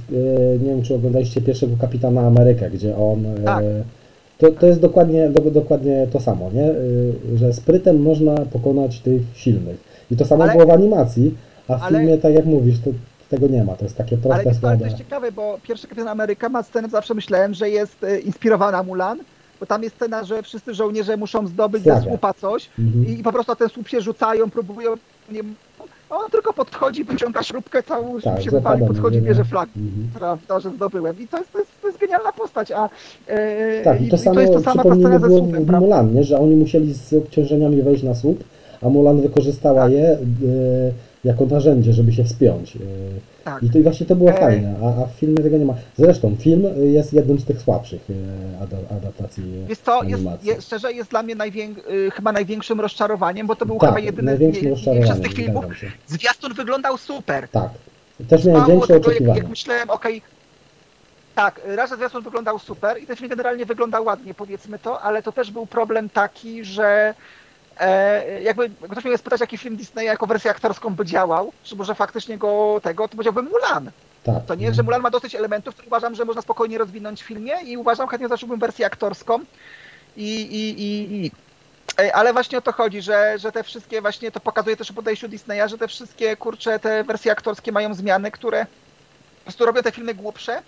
[0.62, 3.26] Nie wiem, czy oglądaliście pierwszego Kapitana Amerykę, gdzie on...
[3.26, 3.64] E, tak.
[4.38, 6.74] To, to jest dokładnie, do, dokładnie to samo, nie?
[7.38, 9.76] Że sprytem można pokonać tych silnych.
[10.10, 11.34] I to samo ale, było w animacji,
[11.68, 12.90] a w ale, filmie, tak jak mówisz, to
[13.28, 13.74] tego nie ma.
[13.74, 16.88] To jest takie proste, ale, ale to jest ciekawe, bo pierwszy Kapitan Ameryka ma scenę,
[16.88, 19.18] zawsze myślałem, że jest e, inspirowana Mulan,
[19.60, 22.00] bo tam jest scena, że wszyscy żołnierze muszą zdobyć Flagę.
[22.00, 23.06] ze słupa coś mhm.
[23.06, 24.94] i, i, po prostu na ten słup się rzucają, próbują,
[25.32, 25.40] nie,
[26.10, 30.08] on tylko podchodzi, wyciąga śrubkę, całą tak, się wypali, podchodzi, bierze flagę, mhm.
[30.18, 31.20] prawda, że zdobyłem.
[31.20, 32.88] I to jest, to jest, to jest genialna postać, a
[33.26, 35.70] e, tak, i to, i samo, to jest to sama ta scena ze słupem, w
[35.70, 36.24] Mulan, nie?
[36.24, 38.44] że oni musieli z obciążeniami wejść na słup,
[38.82, 39.92] a Mulan wykorzystała tak.
[39.92, 40.18] je e,
[41.24, 42.76] jako narzędzie, żeby się wspiąć.
[42.76, 42.78] E,
[43.44, 43.62] tak.
[43.62, 44.40] I to właśnie to było e...
[44.40, 45.74] fajne, a, a, w filmie tego nie ma.
[45.96, 51.10] Zresztą film jest jednym z tych słabszych e, adaptacji Jest to, jest, jest, szczerze, jest
[51.10, 54.36] dla mnie najwięk, e, chyba największym rozczarowaniem, bo to był tak, chyba jedyny
[55.16, 55.64] z tych filmów.
[56.06, 57.48] Zwiastun wyglądał super.
[57.48, 57.70] Tak.
[58.28, 59.34] Też miałem większe tego, oczekiwania.
[59.34, 60.38] Jak, jak myślałem, okej, okay,
[61.34, 65.22] tak, raz, że zwiastun wyglądał super i ten film generalnie wyglądał ładnie, powiedzmy to, ale
[65.22, 67.14] to też był problem taki, że
[67.80, 71.94] E, jakby ktoś mnie spytać, jaki film Disneya jako wersję aktorską by działał, czy może
[71.94, 73.90] faktycznie go tego, to powiedziałbym Mulan.
[74.24, 74.46] Tak.
[74.46, 77.52] To nie, że Mulan ma dosyć elementów, które uważam, że można spokojnie rozwinąć w filmie
[77.64, 79.38] i uważam, chętnie zacząłbym wersję aktorską.
[80.16, 81.30] I, i, i, i.
[82.12, 85.28] Ale właśnie o to chodzi, że, że te wszystkie właśnie, to pokazuje też o podejściu
[85.28, 88.66] Disneya, że te wszystkie, kurcze, te wersje aktorskie mają zmiany, które
[89.38, 90.62] po prostu robią te filmy głupsze,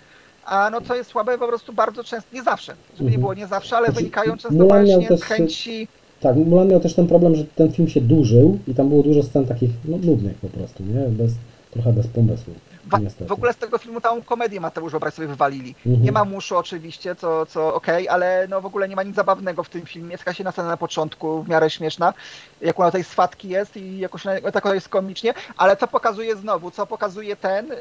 [0.45, 3.11] a no co jest słabe, po prostu bardzo często, nie zawsze, żeby mhm.
[3.11, 5.87] nie było nie zawsze, ale znaczy, wynikają często właśnie z chęci...
[6.21, 9.23] Tak, Mulan miał też ten problem, że ten film się dłużył i tam było dużo
[9.23, 11.07] scen takich no, nudnych po prostu, nie?
[11.09, 11.31] Bez,
[11.71, 12.53] trochę bez pomysłu.
[13.27, 15.75] W ogóle z tego filmu całą komedię Mateusz Wyobraź sobie wywalili.
[15.85, 16.03] Mhm.
[16.03, 19.15] Nie ma muszu oczywiście, co, co okej, okay, ale no w ogóle nie ma nic
[19.15, 20.11] zabawnego w tym filmie.
[20.11, 22.13] Jest jakaś scena na początku, w miarę śmieszna,
[22.61, 26.87] jak ona tej swatki jest i jakoś tak jest komicznie, ale co pokazuje znowu, co
[26.87, 27.75] pokazuje ten, y,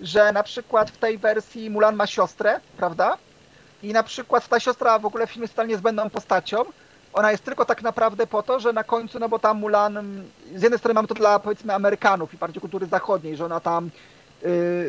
[0.00, 3.18] że na przykład w tej wersji Mulan ma siostrę, prawda?
[3.82, 6.56] I na przykład ta siostra w ogóle w filmie jest totalnie zbędną postacią,
[7.12, 10.22] ona jest tylko tak naprawdę po to, że na końcu, no bo tam Mulan,
[10.54, 13.90] z jednej strony mamy to dla powiedzmy Amerykanów i bardziej kultury zachodniej, że ona tam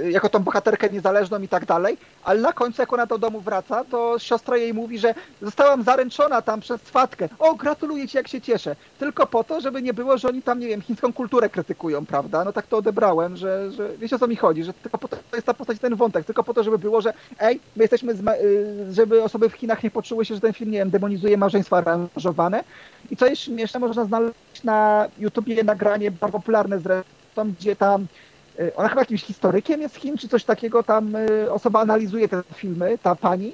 [0.09, 3.83] jako tą bohaterkę niezależną i tak dalej, ale na końcu jak ona do domu wraca,
[3.83, 7.29] to siostra jej mówi, że zostałam zaręczona tam przez swatkę.
[7.39, 8.75] O, gratuluję ci, jak się cieszę.
[8.99, 12.43] Tylko po to, żeby nie było, że oni tam, nie wiem, chińską kulturę krytykują, prawda?
[12.43, 15.17] No tak to odebrałem, że, że wiecie o co mi chodzi, że tylko po to
[15.33, 18.93] jest ta postać, ten wątek, tylko po to, żeby było, że ej, my jesteśmy, y,
[18.93, 22.63] żeby osoby w Chinach nie poczuły się, że ten film, nie wiem, demonizuje małżeństwa aranżowane.
[23.11, 28.28] I co jest śmieszne, można znaleźć na YouTubie nagranie bardzo popularne zresztą, gdzie tam Y,
[28.75, 32.97] ona chyba jakimś historykiem jest Chin, czy coś takiego, tam y, osoba analizuje te filmy,
[33.03, 33.53] ta pani.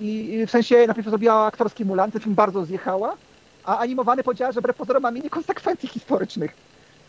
[0.00, 3.16] I w sensie najpierw zrobiła aktorski Mulan, ten film bardzo zjechała,
[3.64, 6.54] a animowany powiedziała, że wbrew pozorom ma mniej konsekwencji historycznych.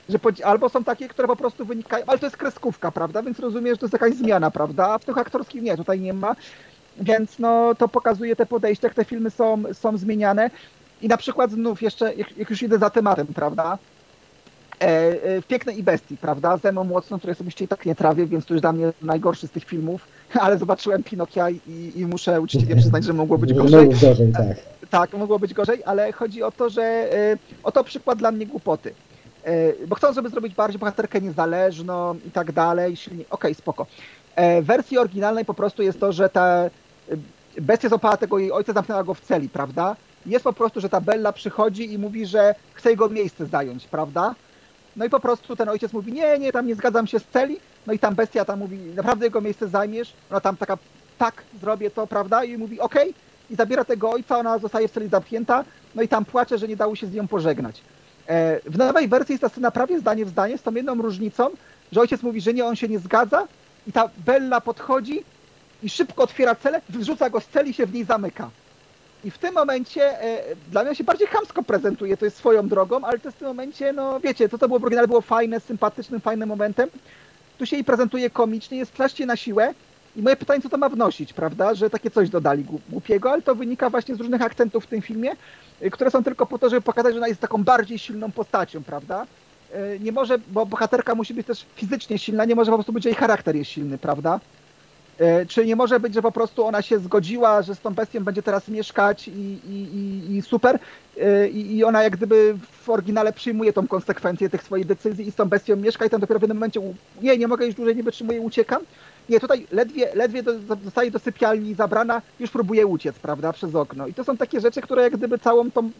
[0.09, 3.23] Że albo są takie, które po prostu wynikają, ale to jest kreskówka, prawda?
[3.23, 4.89] Więc rozumiem, że to jest jakaś zmiana, prawda?
[4.89, 6.35] A w tych aktorskich nie, tutaj nie ma.
[6.97, 10.49] Więc no, to pokazuje te podejścia, jak te filmy są, są zmieniane.
[11.01, 13.77] I na przykład znów jeszcze, jak, jak już idę za tematem, prawda?
[14.83, 16.57] E, w Pięknej i Bestii, prawda?
[16.57, 19.47] Z Emą Watson, której osobiście i tak nie trawię, więc to już dla mnie najgorszy
[19.47, 20.07] z tych filmów,
[20.43, 21.59] ale zobaczyłem Pinokia i,
[21.95, 23.85] i muszę uczciwie przyznać, że mogło być gorzej.
[23.85, 24.57] Mogło gorzej, tak.
[24.89, 28.93] Tak, mogło być gorzej, ale chodzi o to, że e, oto przykład dla mnie głupoty.
[29.43, 33.25] E, Bo chcą, żeby zrobić bardziej bohaterkę niezależną i tak dalej, silniej.
[33.29, 33.85] Okej, spoko.
[34.35, 36.71] E, W wersji oryginalnej po prostu jest to, że ta e,
[37.61, 39.95] bestia złapała tego jej ojca, zamknęła go w celi, prawda?
[40.25, 44.35] Jest po prostu, że ta Bella przychodzi i mówi, że chce jego miejsce zająć, prawda?
[44.95, 47.57] No i po prostu ten ojciec mówi, nie, nie, tam nie zgadzam się z celi.
[47.87, 50.13] No i tam bestia tam mówi, naprawdę jego miejsce zajmiesz?
[50.31, 50.77] Ona tam taka,
[51.17, 52.43] tak, zrobię to, prawda?
[52.43, 53.13] I mówi, okej.
[53.49, 55.63] I zabiera tego ojca, ona zostaje w celi zamknięta.
[55.95, 57.81] No i tam płacze, że nie dało się z nią pożegnać.
[58.27, 61.49] E, W nowej wersji jest ta scena prawie zdanie w zdanie, z tą jedną różnicą,
[61.91, 63.47] że ojciec mówi, że nie, on się nie zgadza.
[63.87, 65.23] I ta Bella podchodzi
[65.83, 68.49] i szybko otwiera celę, wyrzuca go z celi i się w niej zamyka.
[69.23, 73.01] I w tym momencie e, dla mnie się bardziej chamsko prezentuje, to jest swoją drogą,
[73.03, 75.59] ale to jest w tym momencie, no wiecie, to co było w oryginale było fajne,
[75.59, 76.89] sympatycznym, fajnym momentem.
[77.57, 79.73] Tu się jej prezentuje komicznie, jest strasznie na siłę.
[80.15, 81.73] I moje pytanie, co to ma wnosić, prawda?
[81.75, 85.01] Że takie coś dodali głup- głupiego, ale to wynika właśnie z różnych akcentów w tym
[85.01, 85.31] filmie,
[85.81, 88.83] y, które są tylko po to, żeby pokazać, że ona jest taką bardziej silną postacią,
[88.83, 89.27] prawda?
[89.95, 93.03] Y, Nie może, bo bohaterka musi być też fizycznie silna, nie może po prostu być,
[93.03, 94.39] że jej charakter jest silny, prawda?
[95.19, 98.23] E, Czy nie może być, że po prostu ona się zgodziła, że z tą bestią
[98.23, 100.79] będzie teraz mieszkać i, i, i, super
[101.21, 105.31] E, i, i ona jak gdyby w oryginale przyjmuje tą konsekwencję tych swoich decyzji i
[105.31, 106.81] z tą bestią mieszka i tam dopiero w jednym momencie
[107.21, 108.81] nie, nie mogę już dłużej, nie wytrzymuję, uciekam.
[109.29, 110.53] Nie, tutaj ledwie, ledwie do,
[110.83, 114.07] zostaje do sypialni zabrana, już próbuje uciec, prawda, przez okno.
[114.07, 115.91] I to są takie rzeczy, które jak gdyby całą tą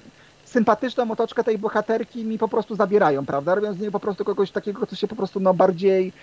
[0.46, 3.56] sympatyczną otoczkę tej bohaterki mi po prostu zabierają, prawda?
[3.56, 6.14] Robią z niej po prostu kogoś takiego, co się po prostu no bardziej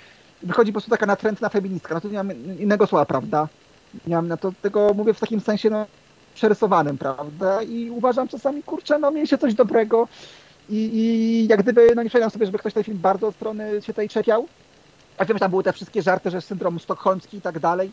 [0.42, 1.94] wychodzi po prostu taka natrętna feministka.
[1.94, 3.48] No to nie mam innego słowa, prawda?
[4.06, 5.86] Nie mam na to, tego mówię w takim sensie no,
[6.34, 7.62] przerysowanym, prawda?
[7.62, 10.08] I uważam czasami, kurczę, no mieli się coś dobrego
[10.68, 13.82] i, i jak gdyby, no nie przejdę sobie, żeby ktoś ten film bardzo od strony
[13.82, 14.46] się tej czepiał.
[15.18, 17.92] A wiem, że tam były te wszystkie żarty, że syndrom sztokholmski i tak dalej.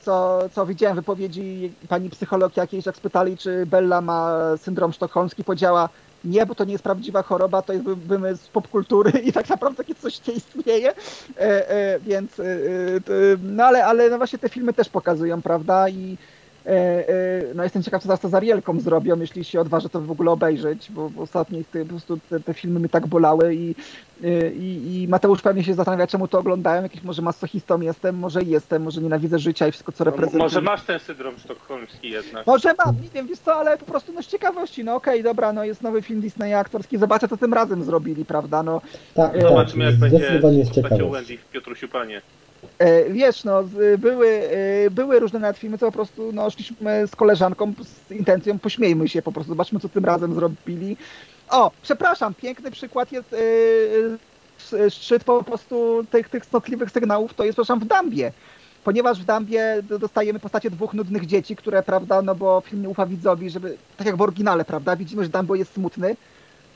[0.00, 5.88] Co, co widziałem wypowiedzi pani psycholog jakiejś, jak spytali, czy Bella ma syndrom sztokholmski, powiedziała,
[6.24, 9.76] nie, bo to nie jest prawdziwa choroba, to jest wy- wymysł popkultury i tak naprawdę
[9.76, 10.94] takie coś nie istnieje.
[11.36, 12.44] E, e, więc, e,
[13.38, 15.88] no ale, ale no właśnie te filmy też pokazują, prawda?
[15.88, 16.18] I
[17.54, 20.30] no jestem ciekaw, co zaraz to z Arielką zrobią, jeśli się odważę to w ogóle
[20.30, 23.74] obejrzeć, bo w ostatnich te, po prostu te, te filmy mi tak bolały i,
[24.24, 28.42] e, i, i Mateusz pewnie się zastanawia, czemu to oglądałem, jakiś może masochistą jestem, może
[28.42, 30.42] jestem, może nienawidzę życia i wszystko, co No, reprezentuje.
[30.42, 32.46] może masz ten syndrom sztokholmski jednak.
[32.46, 35.52] Może mam, nie wiem, wiesz co, ale po prostu no z ciekawości, no okej, dobra,
[35.52, 38.80] no jest nowy film Disneya aktorski, zobaczę co tym razem zrobili, prawda, no
[39.14, 40.40] Tak, tak, Zobaczymy jak będzie.
[40.40, 42.22] Wendy w Piotrusiu Panie.
[42.78, 43.64] E, wiesz, no
[43.98, 44.28] były,
[44.86, 49.08] e, były różne nawet filmy, co po prostu, no szliśmy z koleżanką z intencją, pośmiejmy
[49.08, 50.96] się po prostu, zobaczmy co tym razem zrobili.
[51.50, 57.56] O, przepraszam, piękny przykład jest e, szczyt po prostu tych, tych cnotliwych sygnałów, to jest,
[57.56, 58.32] przepraszam, w Dambie.
[58.84, 63.06] Ponieważ w Dambie dostajemy postacie dwóch nudnych dzieci, które, prawda, no bo film nie ufa
[63.06, 66.16] widzowi, żeby, tak jak w oryginale, prawda, widzimy, że Dumbo jest smutny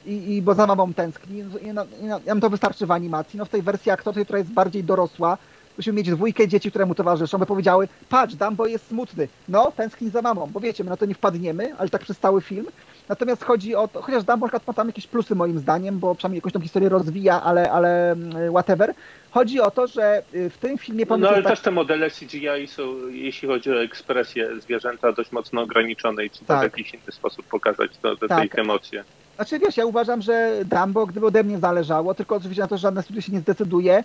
[0.06, 3.38] i, i bo za mamą tęskni i, no, i no, nam to wystarczy w animacji.
[3.38, 5.38] No w tej wersji aktorskiej, która jest bardziej dorosła,
[5.76, 10.10] musimy mieć dwójkę dzieci, które mu towarzyszą, by powiedziały, patrz, Dumbo jest smutny, no, tęskni
[10.10, 12.66] za mamą, bo wiecie, my na to nie wpadniemy, ale tak przez cały film.
[13.08, 16.52] Natomiast chodzi o to, chociaż Dumbo ma tam jakieś plusy moim zdaniem, bo przynajmniej jakąś
[16.52, 18.94] tą historię rozwija, ale, ale mm, whatever.
[19.30, 22.66] Chodzi o to, że y, w tym filmie No, ale jest też te modele CGI
[22.66, 26.60] są, jeśli chodzi o ekspresję zwierzęta, dość mocno ograniczone i trzeba Tak.
[26.60, 28.52] w jakiś inny sposób pokazać to, te, Tak.
[28.52, 29.04] te emocje.
[29.36, 32.80] Znaczy wiesz, ja uważam, że Dumbo, gdyby ode mnie zależało, tylko oczywiście na to, że
[32.82, 34.04] żadne studio się nie zdecyduje,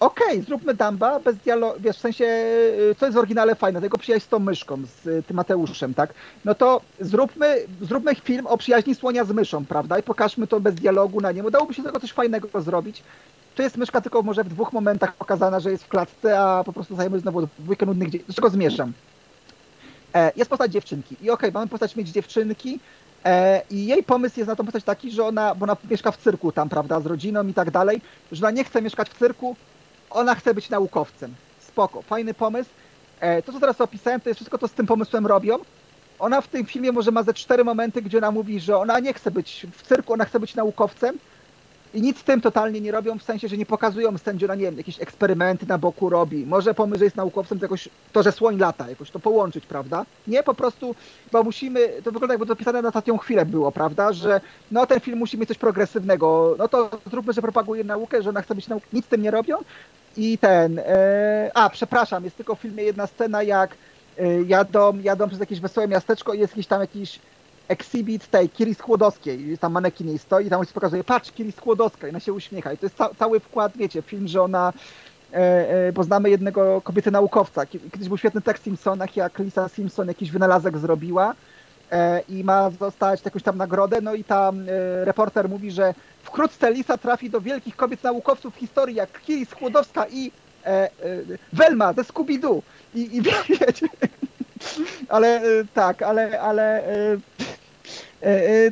[0.00, 3.98] okej, zróbmy Dumba bez dialogu, wiesz, w sensie, y, co jest w oryginale fajne, tego
[3.98, 6.14] przyjaźń z tą myszką, z y, tym Mateuszem, tak?
[6.44, 9.98] No to zróbmy, zróbmy film o przyjaźni słonia z myszą, prawda?
[9.98, 11.44] I pokażmy to bez dialogu na nim.
[11.44, 13.02] Udałoby się tego coś fajnego zrobić.
[13.54, 16.72] To jest myszka tylko może w dwóch momentach pokazana, że jest w klatce, a po
[16.72, 18.24] prostu zajmuje znowu dwójkę nudnych dzieci.
[18.28, 18.92] Do czego zmierzam?
[20.14, 21.16] E, jest postać dziewczynki.
[21.22, 22.80] I okej, mamy postać mieć dziewczynki,
[23.26, 26.16] E, I jej pomysł jest na tą postać taki, że ona, bo ona mieszka w
[26.16, 28.00] cyrku tam, prawda, z rodziną i tak dalej,
[28.32, 29.56] że ona nie chce mieszkać w cyrku,
[30.10, 31.34] ona chce być naukowcem.
[31.60, 32.70] Spoko, fajny pomysł.
[33.20, 35.58] E, to, co teraz opisałem, to jest wszystko, co z tym pomysłem robią.
[36.18, 39.12] Ona w tym filmie może ma ze cztery momenty, gdzie ona mówi, że ona nie
[39.14, 41.18] chce być w cyrku, ona chce być naukowcem.
[41.96, 44.54] I nic z tym totalnie nie robią, w sensie, że nie pokazują scen, gdzie ona,
[44.54, 46.46] nie wiem, jakieś eksperymenty na boku robi.
[46.46, 50.04] Może pomysł, że jest naukowcem, to jakoś to, że słoń lata, jakoś to połączyć, prawda?
[50.26, 50.94] Nie, po prostu,
[51.32, 54.12] bo musimy, to wygląda jakby to pisane na ostatnią chwilę było, prawda?
[54.12, 54.40] Że
[54.70, 58.42] no ten film musi mieć coś progresywnego, no to zróbmy, że propaguje naukę, że ona
[58.42, 58.82] chce być nauk...
[58.92, 59.56] Nic z tym nie robią.
[60.16, 61.50] I ten, e...
[61.54, 63.70] a przepraszam, jest tylko w filmie jedna scena, jak
[64.18, 67.20] e, jadą, jadą przez jakieś wesołe miasteczko i jest jakiś tam jakiś
[67.68, 72.06] exhibit tej Kiri Skłodowskiej, tam manekin jej stoi i tam się pokazuje, patrz, Kiri Skłodowska.
[72.06, 72.72] I ona się uśmiecha.
[72.72, 74.72] I to jest ca cały wkład, wiecie, film, że ona
[75.32, 75.36] e,
[75.88, 77.62] e, poznamy jednego kobiety naukowca.
[77.64, 81.34] Kie- Kiedyś był świetny tekst Simpsonach, jak Lisa Simpson jakiś wynalazek zrobiła
[81.92, 86.72] e, i ma dostać jakąś tam nagrodę, no i tam e, reporter mówi, że wkrótce
[86.72, 90.32] Lisa trafi do wielkich kobiet naukowców w historii, jak Kiri Skłodowska i
[90.64, 90.90] e, e,
[91.52, 92.62] Velma ze Scooby-Doo.
[92.94, 93.88] I, i wiecie,
[95.08, 97.55] ale e, tak, ale, ale e, e, e,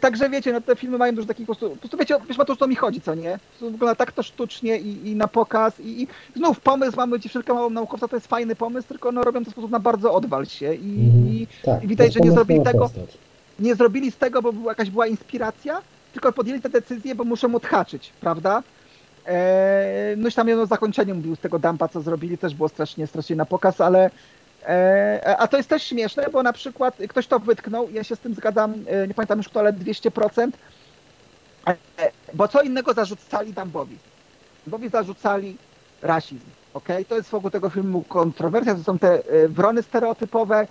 [0.01, 2.45] także wiecie, no te filmy mają dużo takich po prostu, po prostu wiecie, wiesz, o
[2.45, 3.39] to, o co mi chodzi, co nie?
[3.61, 7.55] To wygląda tak to sztucznie i, i na pokaz i, i znów pomysł, mamy dziewczynkę
[7.55, 10.47] małą naukowca, to jest fajny pomysł, tylko no robią to w sposób na bardzo odwal
[10.47, 10.99] się i,
[11.31, 13.19] i Tak, i widać, że nie zrobili tego- postać.
[13.61, 15.83] nie zrobili z tego, bo była, jakaś była inspiracja,
[16.13, 18.63] tylko podjęli tę decyzję, bo muszą odhaczyć, prawda?
[19.27, 23.07] Eee, no i tam jedno zakończenie mówił z tego dumpa, co zrobili, też było strasznie,
[23.07, 24.11] strasznie na pokaz, ale
[25.39, 28.35] a to jest też śmieszne, bo na przykład ktoś to wytknął, ja się z tym
[28.35, 30.57] zgadzam, e, nie pamiętam już kto, ale 200%,
[31.67, 31.77] e,
[32.35, 33.99] bo co innego zarzucali Dumbowi?
[34.67, 35.57] Dumbowi zarzucali
[36.03, 37.05] rasizm, okej?
[37.05, 40.67] To jest wokół tego filmu kontrowersja, to są te e, wrony stereotypowe,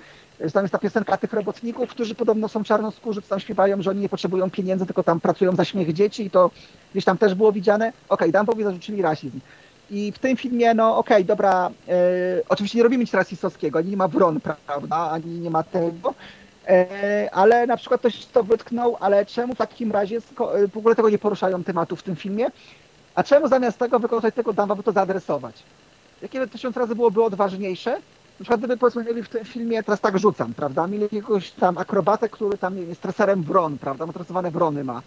[0.53, 4.09] tam jest ta piosenka tych robotników, którzy podobno są czarnoskórzy, tam śpiewają, że oni nie
[4.09, 6.51] potrzebują pieniędzy, tylko tam pracują za śmiech dzieci i to
[6.91, 7.93] gdzieś tam też było widziane.
[8.09, 9.39] Okej, Dumbowi zarzucili rasizm.
[9.91, 11.93] I w tym filmie, no okej, dobra, e,
[12.49, 16.13] oczywiście nie robimy nic rasistowskiego, ani nie ma wron, prawda, ani nie ma tego,
[16.67, 20.95] e, ale na przykład ktoś to wytknął, ale czemu w takim razie e, w ogóle
[20.95, 22.47] tego nie poruszają tematu w tym filmie?
[23.15, 25.63] A czemu zamiast tego wykorzystać tego Dumba, by to zaadresować?
[26.21, 27.91] Jakie tysiąc razy byłoby odważniejsze,
[28.39, 31.77] na przykład gdyby powiedzmy mieli w tym filmie, teraz tak rzucam, prawda, mieli jakiegoś tam
[31.77, 35.01] akrobatę, który tam jest treserem wron, prawda, motoryzowane wrony ma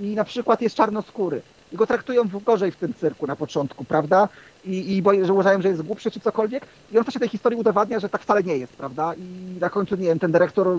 [0.00, 1.42] i na przykład jest czarnoskóry
[1.74, 4.28] i go traktują gorzej w tym cyrku na początku, prawda,
[4.64, 6.66] i, i bo, że uważają, że jest głupszy czy cokolwiek.
[6.92, 9.70] I on w czasie tej historii udowadnia, że tak wcale nie jest, prawda, i na
[9.70, 10.78] końcu, nie wiem, ten dyrektor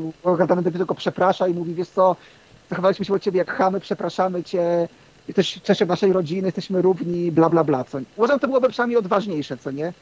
[0.62, 2.16] dyrektor go przeprasza i mówi, wiesz co,
[2.70, 4.88] zachowaliśmy się od ciebie jak chamy, przepraszamy cię,
[5.28, 9.58] jesteś częścią naszej rodziny, jesteśmy równi, bla, bla, bla, co Uważam, to byłoby przynajmniej odważniejsze,
[9.58, 9.94] co nie?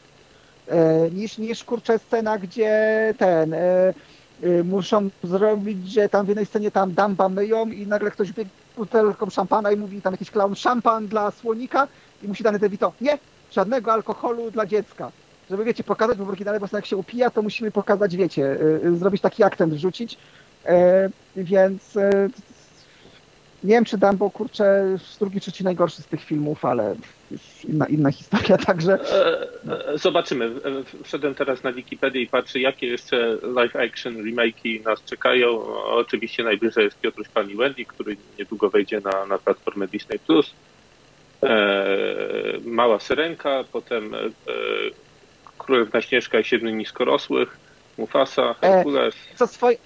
[0.67, 3.93] e, niż, niż kurczę scena, gdzie ten e, e,
[4.63, 9.29] muszą zrobić, że tam w jednej scenie tam damba myją i nagle ktoś biegnie butelką
[9.29, 11.87] szampana i mówi tam jakiś clown szampan dla słonika
[12.23, 13.17] i musi dany DeVito, nie,
[13.51, 15.11] żadnego alkoholu dla dziecka.
[15.49, 18.95] Żeby, wiecie, pokazać, bo po prostu jak się upija, to musimy pokazać, wiecie, e, e,
[18.95, 20.17] zrobić taki akcent, wrzucić.
[20.65, 22.29] E, więc e,
[23.63, 26.95] nie wiem, czy Dumbo, kurczę, drugi, trzeci najgorszy z tych filmów, ale
[27.69, 29.47] inna, inna historia, także E,
[29.91, 30.51] e, Zobaczymy.
[31.03, 35.63] Wszedłem teraz na Wikipedię i patrzę, jakie jeszcze live action remake'i nas czekają.
[35.85, 40.19] Oczywiście najbliżej jest Piotruś Pan i Wendy, który niedługo wejdzie na, na platformę Disney+.
[41.43, 41.87] E,
[42.65, 44.11] Mała Syrenka, potem
[45.57, 47.57] Królewna Śnieżka i Siedmiu Niskorosłych,
[47.97, 49.15] Mufasa, Herkules.
[49.35, 49.77] co, swoj,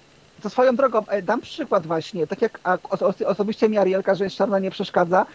[0.42, 2.60] co swoją drogą, dam przykład właśnie, tak jak
[3.26, 5.26] osobiście mi Arielka, że jest czarna nie przeszkadza,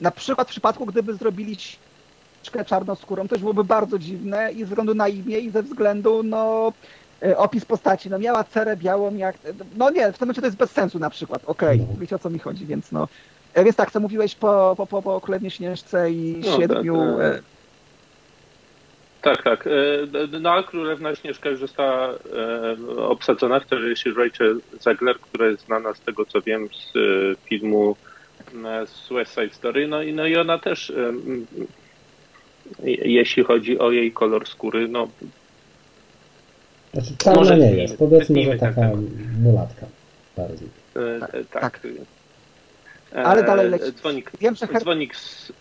[0.00, 4.64] na przykład w przypadku, gdyby zrobili ścieżkę czarnoskórą, to już byłoby bardzo dziwne i ze
[4.66, 6.72] względu na imię i ze względu, no,
[7.22, 9.36] e, opis postaci, no miała cerę białą jak,
[9.76, 11.86] no nie, w tym momencie to jest bez sensu na przykład, okej, No.
[12.00, 13.08] wiecie o co mi chodzi, więc no,
[13.54, 17.16] e, więc tak, co mówiłeś po, po, po, po Królewnie Śnieżce i No, Siedmiu, tak,
[17.16, 17.36] tak.
[17.36, 17.56] e,
[19.22, 19.68] Tak, tak.
[20.40, 22.08] No a Królewna Śnieżka już została
[22.96, 23.60] obsadzona.
[23.60, 26.92] Wtedy jest Rachel Zegler, która jest znana z tego, co wiem, z
[27.48, 27.96] filmu
[28.86, 29.88] z West Side Story.
[29.88, 31.46] No i, no i ona też, e, m,
[32.82, 35.08] je- jeśli chodzi o jej kolor skóry, no
[36.94, 39.00] Znaczy czarna Może nie nie, jest, powiedzmy, że taka temat.
[39.42, 39.86] mulatka
[40.36, 40.68] bardziej.
[40.96, 41.62] e, Tak, e, tak.
[41.62, 41.80] tak.
[43.14, 43.92] E, Ale dalej leci.
[43.92, 45.52] Dzwonik, wiem, że Her- dzwonik z,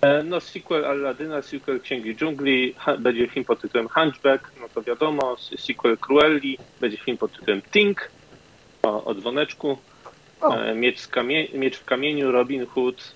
[0.00, 4.82] e, no sequel Aladyna, sequel Księgi Dżungli, ha, będzie film pod tytułem Hunchback, no to
[4.82, 8.10] wiadomo, sequel Cruelli, będzie film pod tytułem Tink,
[8.82, 9.76] o, o dzwoneczku, e,
[10.74, 13.12] miecz, z kamie, miecz w kamieniu, Robin Hood,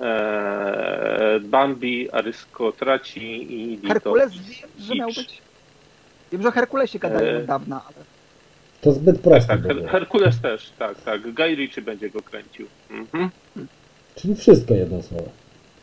[0.00, 3.88] e, Bambi, Aryskotraci i Lito.
[3.88, 5.38] Herkules wiem, że miał być,
[6.32, 8.04] wiem, że o Herkulesie gadają E, od dawna, ale
[8.80, 9.88] To zbyt Tak, proste tak, było.
[9.88, 11.32] Herkules też, tak, tak.
[11.34, 12.66] Guy Ritchie będzie go kręcił.
[12.90, 13.30] Mhm.
[14.14, 15.28] Czyli wszystko jedno słowo.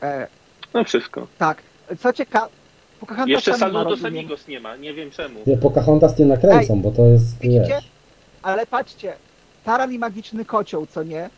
[0.01, 0.27] e,
[0.73, 1.27] No wszystko.
[1.37, 1.57] Tak.
[1.99, 2.47] Co ciekawe,
[2.99, 3.97] Pocahontas Jeszcze tam nie ma, Saludo.
[4.01, 5.39] Samigos nie ma, nie wiem czemu.
[5.47, 7.65] Nie, Pocahontas nie nakręcą, bo to jest, Widzicie?
[7.69, 7.83] wiesz,
[8.41, 9.13] Ale patrzcie,
[9.68, 11.30] Taran i magiczny kocioł, co nie?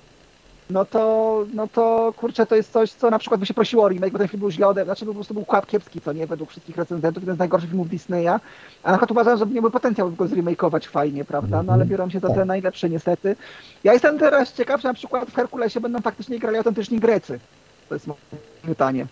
[0.69, 3.89] No to, no to kurczę, to jest coś, co na przykład by się prosiło o
[3.89, 4.85] remake, bo ten film był źle ode...
[4.85, 7.89] znaczy po prostu był kłap kiepski, co nie, według wszystkich recenzentów, jeden z najgorszych filmów
[7.89, 8.27] Disneya,
[8.83, 12.19] a na przykład uważam, że miałby potencjał go zremakeować fajnie, prawda, no ale biorą się
[12.19, 12.45] za te Tak.
[12.45, 13.35] najlepsze niestety.
[13.83, 17.39] Ja jestem teraz ciekaw, że na przykład w Herkulesie będą faktycznie grali autentyczni Grecy.
[17.89, 18.19] To jest moje
[18.61, 19.05] pytanie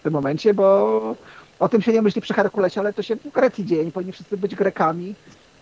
[0.00, 1.16] w tym momencie, bo
[1.58, 4.12] o tym się nie myśli przy Herkulesie, ale to się w Grecji dzieje, nie powinni
[4.12, 5.14] wszyscy być Grekami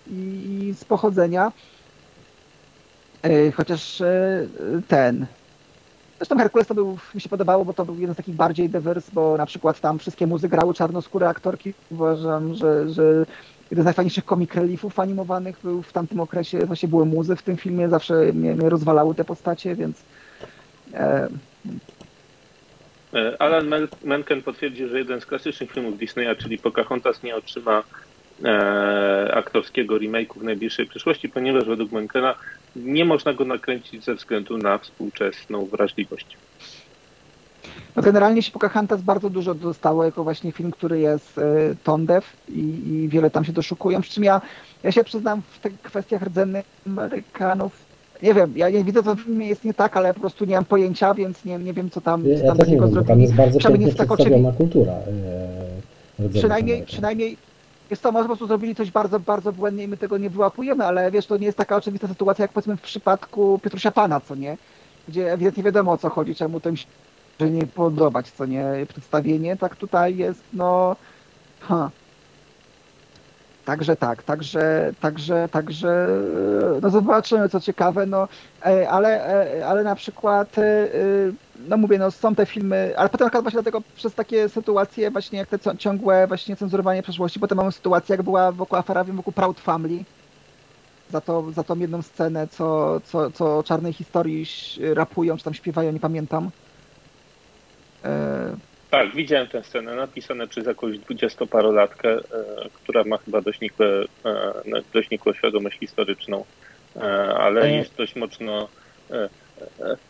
[0.07, 1.53] i, i z pochodzenia.
[3.23, 4.47] E, Chociaż e,
[4.89, 5.27] ten.
[6.19, 9.11] Zresztą Herkules to był, mi się podobało, bo to był jeden z takich bardziej dywers,
[9.11, 11.75] bo na przykład tam wszystkie muzy grały czarnoskóre aktorki.
[11.91, 13.27] Uważam, że, że
[13.71, 17.57] jeden z najfajniejszych comic reliefów animowanych był w tamtym okresie, właśnie były muzy w tym
[17.57, 20.03] filmie, zawsze mnie, mnie rozwalały te postacie, więc
[20.95, 21.29] e,
[23.15, 27.83] E, Alan Menken potwierdzi, że jeden z klasycznych filmów Disneya, czyli Pocahontas, nie otrzyma
[29.35, 32.35] aktorskiego remake'u w najbliższej przyszłości, ponieważ według Menkena
[32.77, 36.27] nie można go nakręcić ze względu na współczesną wrażliwość.
[37.97, 41.43] No generalnie się Pocahontas bardzo dużo dostało jako właśnie film, który jest e,
[41.85, 44.01] tone-deaf i, i wiele tam się doszukują.
[44.01, 44.41] Przy czym ja,
[44.83, 47.73] ja się przyznam w tych kwestiach rdzennych Amerykanów,
[48.23, 50.55] nie wiem, ja nie widzę co w filmie jest nie tak, ale po prostu nie
[50.55, 52.95] mam pojęcia, więc nie, nie wiem co tam, co Ja tam też nie takiego wiem,
[52.95, 53.23] bo tam zrobili.
[53.23, 54.93] jest bardzo pięknie tak przedstawiona kultura.
[54.93, 55.03] e,
[56.19, 56.89] rdzennych Przynajmniej, Amerykanów.
[56.93, 57.37] przynajmniej
[57.93, 60.87] jest to może po prostu zrobili coś bardzo, bardzo błędnie i my tego nie wyłapujemy,
[60.87, 64.35] ale wiesz, to nie jest taka oczywista sytuacja jak powiedzmy w przypadku Piotrusia Pana, co
[64.35, 64.57] nie?
[65.09, 66.87] Gdzie ewidentnie wiadomo o co chodzi, czemu to im się
[67.51, 68.65] nie podobać, co nie?
[68.89, 70.97] Przedstawienie, tak tutaj jest, no...
[71.61, 71.91] Ha.
[73.65, 76.09] Także tak, także, także, także,
[76.83, 78.29] no zobaczymy, co ciekawe, no,
[78.67, 79.27] e, ale,
[79.59, 80.63] e, ale na przykład, e,
[81.69, 85.49] no mówię, no są te filmy, ale potem właśnie dlatego przez takie sytuacje właśnie jak
[85.49, 90.05] te ciągłe właśnie cenzurowanie przeszłości, potem mamy sytuację jak była wokół afera wokół Proud Family,
[91.11, 94.47] za, to, za tą jedną scenę, co, co, co o czarnej historii
[94.95, 96.51] rapują, czy tam śpiewają, nie pamiętam.
[98.05, 98.57] E,
[98.91, 102.21] Tak, widziałem tę scenę, napisane przez jakąś dwudziestoparolatkę, e,
[102.75, 103.87] która ma chyba dość nikłe,
[104.25, 106.45] e, dość nikłą świadomość historyczną,
[106.97, 107.01] e,
[107.35, 107.71] ale E.
[107.77, 108.69] jest dość mocno
[109.11, 109.29] e,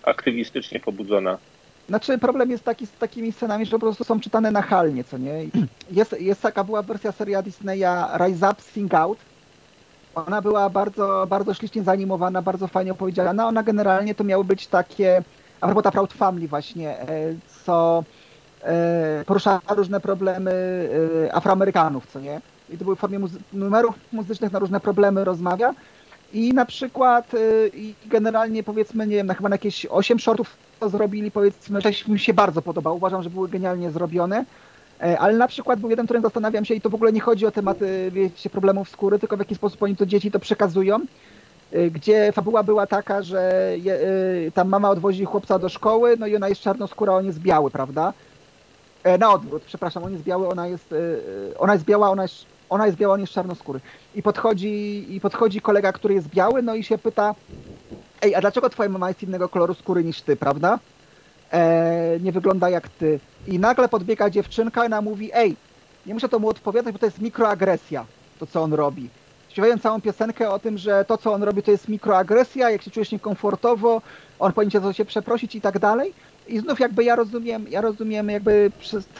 [0.02, 1.38] aktywistycznie pobudzona.
[1.88, 5.32] Znaczy problem jest taki z takimi scenami, że po prostu są czytane nachalnie, co nie?
[5.90, 9.18] Jest, jest taka była wersja seria Disneya Rise Up, Sing Out.
[10.14, 13.48] Ona była bardzo, bardzo ślicznie zaanimowana, bardzo fajnie opowiedziana.
[13.48, 15.22] Ona generalnie to miały być takie,
[15.60, 17.06] a propos ta Proud Family właśnie, e,
[17.64, 18.04] co
[18.62, 20.52] e, poruszała różne problemy
[21.26, 22.40] e, Afroamerykanów, co nie?
[22.70, 25.74] I to były w formie muzy- numerów muzycznych na różne problemy rozmawia.
[26.32, 30.56] I na przykład y, i generalnie powiedzmy, nie wiem, na chyba na jakieś 8 shortów
[30.80, 34.44] to zrobili, powiedzmy, część mi się bardzo podobał, uważam, że były genialnie zrobione,
[35.02, 37.46] E, ale na przykład był jeden, którym zastanawiam się i to w ogóle nie chodzi
[37.46, 41.00] o tematy, wiecie, problemów skóry, tylko w jaki sposób oni to dzieci to przekazują,
[41.74, 46.26] y, gdzie fabuła była taka, że je, y, tam mama odwozi chłopca do szkoły, no
[46.26, 48.12] i ona jest czarnoskóra, on jest biały, prawda?
[49.04, 50.94] E, na odwrót, przepraszam, on jest biały, ona jest,
[51.58, 53.80] ona jest biała, ona jest, ona jest biała, on jest czarnoskóry.
[54.14, 57.34] I podchodzi, I podchodzi kolega, który jest biały, no i się pyta,
[58.22, 60.78] ej, a dlaczego twoja mama jest innego koloru skóry niż ty, prawda?
[61.52, 63.20] E, nie wygląda jak ty.
[63.46, 65.56] I nagle podbiega dziewczynka i ona mówi, ej,
[66.06, 68.04] nie muszę to mu odpowiadać, bo to jest mikroagresja,
[68.38, 69.08] to co on robi.
[69.48, 72.90] Śpiewają całą piosenkę o tym, że to co on robi to jest mikroagresja, jak się
[72.90, 74.02] czujesz niekomfortowo,
[74.38, 76.12] on powinien cię za się przeprosić i tak dalej.
[76.48, 78.72] I znów jakby ja rozumiem, ja rozumiem jakby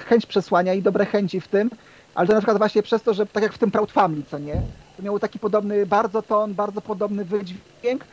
[0.09, 1.70] chęć przesłania i dobre chęci w tym,
[2.15, 4.39] ale to na przykład właśnie przez to, że tak jak w tym Proud Family, co
[4.39, 4.63] nie?
[4.97, 8.05] To miało taki podobny bardzo ton, bardzo podobny wydźwięk,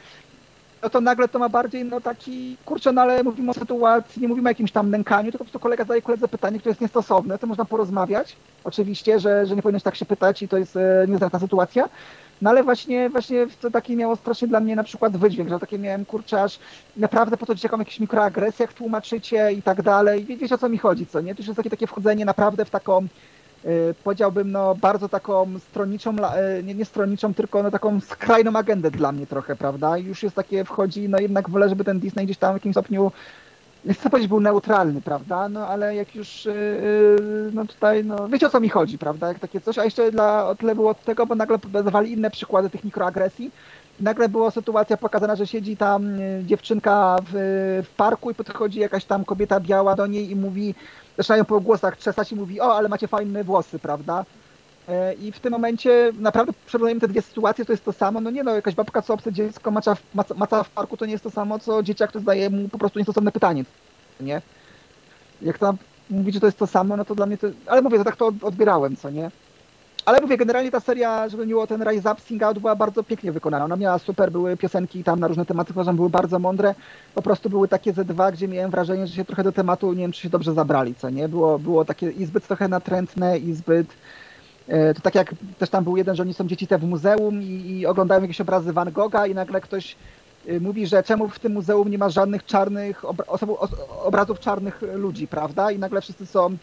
[0.84, 4.28] no to nagle to ma bardziej no taki, kurczę, no ale mówimy o sytuacji, nie
[4.28, 7.38] mówimy o jakimś tam nękaniu, tylko po prostu kolega zadaje koledze pytanie, które jest niestosowne,
[7.38, 11.06] to można porozmawiać, oczywiście, że, że nie powinieneś tak się pytać i to jest e,
[11.08, 11.90] niezręczna sytuacja,
[12.42, 15.80] no ale właśnie, właśnie to taki miało strasznie dla mnie na przykład wydźwięk, że takie
[15.80, 16.60] miałem, kurczę, aż
[16.98, 20.78] naprawdę po to dzieciakom jakieś mikroagresjach tłumaczycie i tak dalej, Wie, wiecie o co mi
[20.78, 21.36] chodzi, co nie?
[21.36, 23.08] To już jest takie, takie wchodzenie naprawdę w taką
[24.04, 26.16] powiedziałbym, no bardzo taką stronniczą,
[26.60, 29.98] y, nie, nie stronniczą, tylko no taką skrajną agendę dla mnie trochę, prawda?
[29.98, 33.12] Już jest takie, wchodzi, no jednak wolę, żeby ten Disney gdzieś tam w jakimś stopniu,
[33.86, 35.50] nie chcę powiedzieć, był neutralny, prawda?
[35.50, 39.28] No ale jak już, y, y, no tutaj, no wiecie o co mi chodzi, prawda?
[39.28, 42.32] Jak takie coś, a jeszcze dla, o tyle było od tego, bo nagle podawali inne
[42.32, 43.52] przykłady tych mikroagresji.
[44.00, 47.34] Nagle była sytuacja pokazana, że siedzi tam y, dziewczynka w,
[47.90, 50.76] w parku i podchodzi jakaś tam kobieta biała do niej i mówi,
[51.20, 54.26] zaczynają po głosach trzesać i mówi, o, ale macie fajne włosy, prawda?
[54.88, 58.22] E, I w tym momencie naprawdę przerównujemy te dwie sytuacje, to jest to samo.
[58.22, 61.12] No nie no, jakaś babka, co obce dziecko maca, maca, maca w parku, to nie
[61.12, 63.66] jest to samo, co dzieciak, który zadaje mu po prostu niestosowne pytanie,
[64.20, 64.42] nie?
[65.42, 65.78] Jak tam
[66.10, 67.48] mówić, że to jest to samo, no to dla mnie to...
[67.66, 69.32] Ale mówię, to tak to od- odbierałem, co nie?
[70.06, 73.32] Ale mówię, generalnie ta seria, żeby miło ten Rise Up, Sing Out była bardzo pięknie
[73.32, 73.66] wykonana.
[73.66, 76.76] Ona miała super, były piosenki tam na różne tematy, uważam, były bardzo mądre.
[77.16, 80.02] Po prostu były takie ze dwa, gdzie miałem wrażenie, że się trochę do tematu, nie
[80.02, 81.30] wiem, czy się dobrze zabrali, co nie?
[81.30, 83.88] Było, było takie i zbyt trochę natrętne, i zbyt...
[84.68, 87.42] e, To tak jak też tam był jeden, że oni są dzieci te w muzeum
[87.42, 87.46] i,
[87.80, 89.96] i oglądają jakieś obrazy Van Gogha i nagle ktoś
[90.50, 93.58] y, mówi, że czemu w tym muzeum nie ma żadnych czarnych, obra-
[94.04, 95.72] obrazów czarnych ludzi, prawda?
[95.72, 96.58] I nagle wszyscy są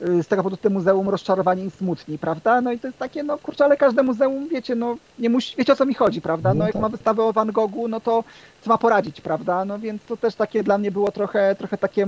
[0.00, 2.60] z tego powodu te muzeum rozczarowani i smutni, prawda?
[2.60, 5.72] No i to jest takie, no kurczę, ale każde muzeum, wiecie, no nie musi, wiecie
[5.72, 6.48] o co mi chodzi, prawda?
[6.48, 6.82] No No jak tak.
[6.82, 8.24] ma wystawę o Van Goghu, no to
[8.62, 9.64] co ma poradzić, prawda?
[9.64, 12.06] No więc to też takie dla mnie było trochę, trochę takie,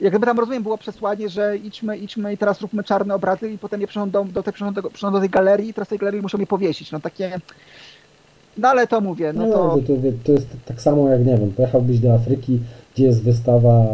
[0.00, 3.58] jak gdyby tam rozumiem, było przesłanie, że idźmy, idźmy i teraz róbmy czarne obrazy i
[3.58, 5.98] potem je przynoszą do, do, tej, przynoszą do, przynoszą do tej galerii i teraz tej
[5.98, 7.40] galerii muszą je powiesić, no takie,
[8.58, 9.58] no ale to mówię, no No, to...
[9.76, 9.92] to, to,
[10.24, 12.58] to jest tak samo jak, nie wiem, pojechałbyś do Afryki,
[12.94, 13.84] gdzie jest wystawa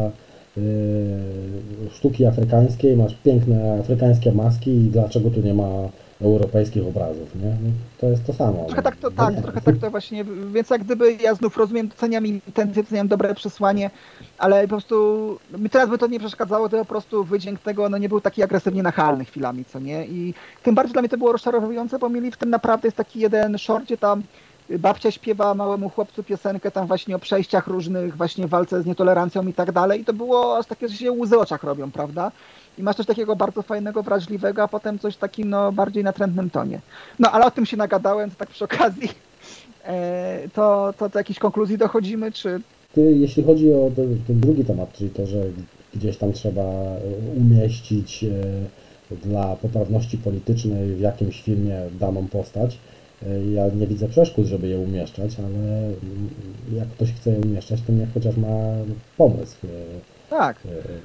[1.90, 5.88] sztuki afrykańskiej, masz piękne afrykańskie maski i dlaczego tu nie ma
[6.20, 7.48] europejskich obrazów, nie?
[7.48, 8.64] No, to jest to samo.
[8.64, 12.26] Trochę tak to, tak, trochę tak to właśnie, więc jak gdyby ja znów rozumiem, doceniam
[12.26, 13.90] intencje, doceniam dobre przesłanie,
[14.38, 17.98] ale po prostu mi teraz by to nie przeszkadzało, to po prostu wydźwięk tego no
[17.98, 20.06] nie był taki agresywnie nachalny chwilami, co nie?
[20.06, 23.20] I tym bardziej dla mnie to było rozczarowujące, bo mieli w tym naprawdę jest taki
[23.20, 24.22] jeden short, gdzie tam
[24.70, 29.52] babcia śpiewa małemu chłopcu piosenkę tam właśnie o przejściach różnych, właśnie walce z nietolerancją i
[29.52, 32.32] tak dalej i to było aż takie, że się łzy oczach robią, prawda?
[32.78, 36.80] I masz coś takiego bardzo fajnego, wrażliwego, a potem coś takim no bardziej natrętnym tonie.
[37.18, 39.08] No ale o tym się nagadałem, to tak przy okazji.
[39.86, 42.60] E, to, to do jakiejś konkluzji dochodzimy, czy
[42.94, 45.44] Ty, jeśli chodzi o ten, ten drugi temat, czyli to, że
[45.94, 46.98] gdzieś tam trzeba e,
[47.36, 52.78] umieścić e, dla poprawności politycznej w jakimś filmie daną postać,
[53.54, 55.90] ja nie widzę przeszkód, żeby je umieszczać, ale
[56.78, 58.48] jak ktoś chce je umieszczać, to niech chociaż ma
[59.16, 60.56] pomysł e, tak.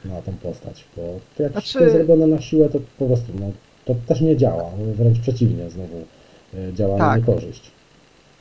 [0.05, 1.01] e, na tą postać, bo
[1.37, 3.45] to jak Znaczy- to jest zrobione na siłę, to po prostu no,
[3.85, 5.97] to też nie działa, wręcz przeciwnie, znowu
[6.53, 7.19] e, działa na Tak.
[7.19, 7.71] niekorzyść.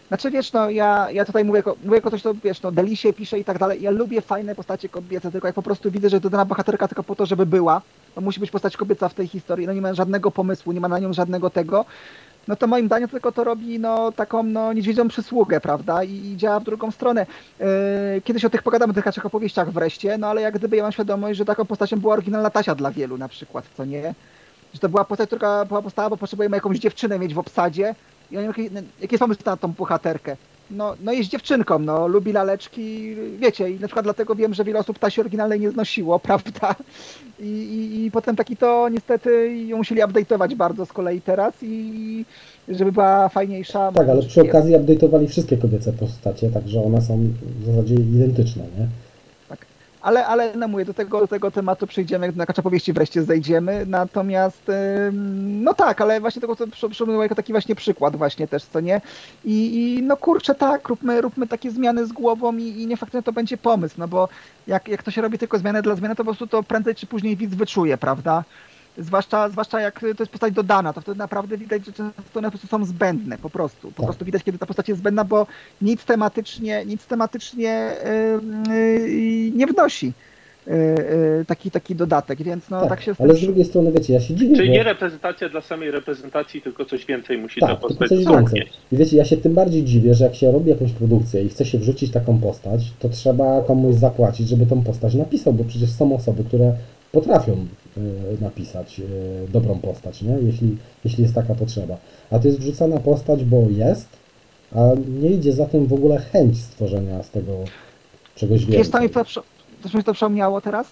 [0.09, 3.13] Znaczy wiesz, no ja, ja tutaj mówię jako, mówię jako coś, to wiesz, no Delisie
[3.13, 3.83] pisze i tak dalej.
[3.83, 7.03] Ja lubię fajne postacie kobiece, tylko jak po prostu widzę, że to dana bohaterka tylko
[7.03, 7.83] po to, żeby była,
[8.15, 10.89] to musi być postać kobieca w tej historii, no nie ma żadnego pomysłu, nie ma
[10.89, 11.85] na nią żadnego tego,
[12.49, 16.05] no to moim zdaniem tylko to robi no taką no niedźwiedzią przysługę, prawda?
[16.05, 17.27] I, i działa w drugą stronę.
[17.61, 17.67] Yy,
[18.25, 20.93] kiedyś o tych pogadamy, o tych raczej opowieściach wreszcie, no ale jak gdyby ja mam
[20.93, 24.15] świadomość, że taką postacią była oryginalna Tasia dla wielu na przykład, co nie?
[24.75, 27.95] Że to była postać, która była powstała, bo potrzebujemy jakąś dziewczynę mieć w obsadzie,
[28.31, 28.63] i wiem, jaki,
[29.01, 30.37] jaki jest pomysł na tą bohaterkę.
[30.71, 34.79] No, no jest dziewczynką, no, lubi laleczki, wiecie, i na przykład dlatego wiem, że wiele
[34.79, 36.75] osób tasi oryginalnej nie znosiło, prawda?
[37.41, 42.25] I, i, i potem taki to niestety ją musieli update'ować bardzo z kolei teraz i
[42.69, 43.93] żeby była fajniejsza.
[43.93, 47.19] Tak, ale przy okazji update'owali wszystkie kobiece postacie, także one są
[47.61, 48.89] w zasadzie identyczne, nie?
[50.09, 53.87] Ale, ale no mówię, do tego, do tego tematu przyjdziemy, na kaczapowieści wreszcie zejdziemy.
[53.87, 54.63] Natomiast,
[55.43, 58.81] no tak, ale właśnie tego, co przy- przypomniałem jako taki właśnie przykład właśnie też, co
[58.81, 59.01] nie?
[59.45, 63.23] I, i no kurczę, tak, róbmy, róbmy takie zmiany z głową i, i nie faktycznie
[63.23, 64.29] to będzie pomysł, no bo
[64.67, 67.07] jak, jak to się robi tylko zmianę dla zmiany, to po prostu to prędzej czy
[67.07, 68.45] później widz wyczuje, prawda?
[68.99, 72.51] Zwłaszcza, zwłaszcza jak to jest postać dodana, to wtedy naprawdę widać, że często one po
[72.51, 73.89] prostu są zbędne, po prostu.
[73.91, 74.07] Po Tak.
[74.07, 75.47] prostu widać, kiedy ta postać jest zbędna, bo
[75.83, 77.93] nic tematycznie, nic tematycznie
[78.69, 80.13] yy, yy, nie wnosi
[80.67, 80.75] yy,
[81.39, 84.21] yy, taki, taki dodatek, więc no tak, się z ale z drugiej strony, wiecie, ja
[84.21, 84.75] się dziwię, Czyli bo...
[84.75, 88.67] nie reprezentacja dla samej reprezentacji, tylko coś więcej musi ta Tak, tylko postać coś więcej.
[88.93, 91.65] I wiecie, ja się tym bardziej dziwię, że jak się robi jakąś produkcję i chce
[91.65, 96.15] się wrzucić taką postać, to trzeba komuś zapłacić, żeby tą postać napisał, bo przecież są
[96.15, 96.73] osoby, które
[97.13, 97.88] potrafią y,
[98.41, 99.05] napisać y,
[99.53, 100.39] dobrą postać, nie?
[100.43, 101.97] Jeśli, jeśli jest taka potrzeba.
[102.31, 104.09] A to jest wrzucana postać, bo jest,
[104.77, 104.81] a
[105.23, 107.53] nie idzie za tym w ogóle chęć stworzenia z tego
[108.35, 108.79] czegoś więcej.
[108.79, 109.25] Wiesz, co mi to,
[109.99, 110.87] mi to przypomniało teraz?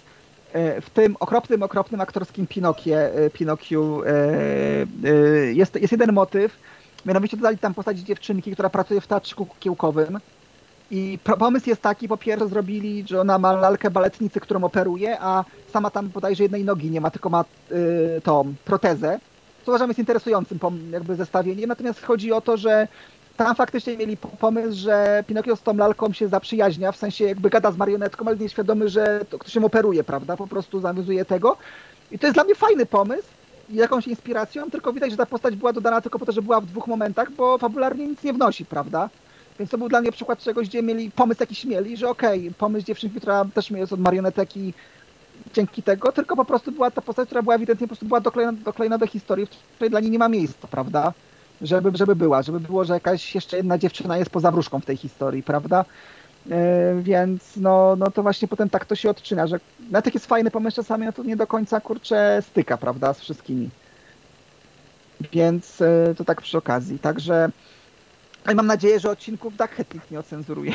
[0.53, 5.15] E, W tym okropnym, okropnym aktorskim Pinokie, e, Pinokiu e, e,
[5.53, 6.59] jest, jest jeden motyw,
[7.05, 10.19] mianowicie dodali tam postać dziewczynki, która pracuje w teatrze kukiełkowym
[10.91, 15.45] i pomysł jest taki, po pierwsze zrobili, że ona ma lalkę baletnicy, którą operuje, a
[15.73, 19.19] sama tam bodajże jednej nogi nie ma, tylko ma y, tą protezę,
[19.65, 20.59] co uważam jest interesującym
[20.91, 22.87] jakby zestawieniem, natomiast chodzi o to, że
[23.37, 27.49] tam faktycznie mieli po- pomysł, że Pinokio z tą lalką się zaprzyjaźnia, w sensie jakby
[27.49, 30.37] gada z marionetką, ale świadomy, że to ktoś ją operuje, prawda?
[30.37, 31.57] Po prostu zawiązuje tego.
[32.11, 33.27] I to jest dla mnie fajny pomysł,
[33.69, 36.65] jakąś inspiracją, tylko widać, że ta postać była dodana tylko po to, że była w
[36.65, 39.09] dwóch momentach, bo fabularnie nic nie wnosi, prawda?
[39.59, 42.85] Więc to był dla mnie przykład czegoś, gdzie mieli pomysł jakiś mieli, że okej, pomysł
[42.85, 44.73] dziewczynki, która też jest od marionetek i
[45.53, 48.57] dzięki tego, tylko po prostu była ta postać, która była ewidentnie po prostu była doklejona,
[48.65, 51.13] doklejona do historii, w której dla niej nie ma miejsca, prawda?
[51.61, 54.97] Żeby, żeby była, żeby było, że jakaś jeszcze jedna dziewczyna jest poza wróżką w tej
[54.97, 55.85] historii, prawda?
[56.51, 59.59] E, więc no, no to właśnie potem tak to się odczyna, że
[59.91, 63.19] nawet jak jest fajny pomysł czasami, no to nie do końca kurczę styka, prawda, z
[63.19, 63.69] wszystkimi.
[65.31, 66.99] Więc e, to tak przy okazji.
[66.99, 67.49] Także
[68.47, 70.71] ale mam nadzieję, że odcinków Duckhead nikt nie ocenzuruje.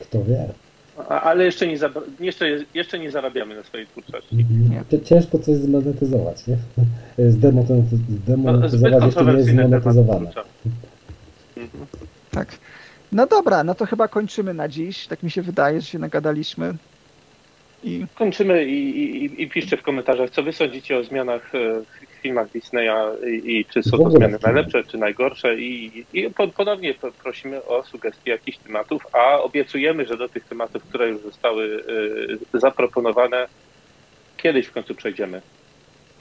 [0.00, 0.48] Kto wie.
[1.08, 1.78] A, ale jeszcze nie,
[2.20, 4.36] jeszcze, jeszcze nie zarabiamy na swojej twórczości.
[4.70, 5.00] Nie.
[5.04, 6.56] Ciężko coś zmonetyzować, nie?
[7.30, 10.30] Zdemonetyzować, No, zbyt zdemonetyzować jeszcze nie jest zmonetyzowane.
[11.56, 11.86] Mhm.
[12.30, 12.48] Tak.
[13.12, 15.06] No dobra, no to chyba kończymy na dziś.
[15.06, 16.74] Tak mi się wydaje, że się nagadaliśmy.
[17.84, 22.03] I Kończymy i, i, i piszcie w komentarzach, co wy sądzicie o zmianach e, w
[22.24, 22.96] filmach Disneya
[23.26, 27.64] i, i czy są to zmiany najlepsze, czy najgorsze i, i po- ponownie po- prosimy
[27.64, 31.84] o sugestie jakichś tematów, a obiecujemy, że do tych tematów, które już zostały
[32.54, 33.46] e, zaproponowane,
[34.36, 35.40] kiedyś w końcu przejdziemy.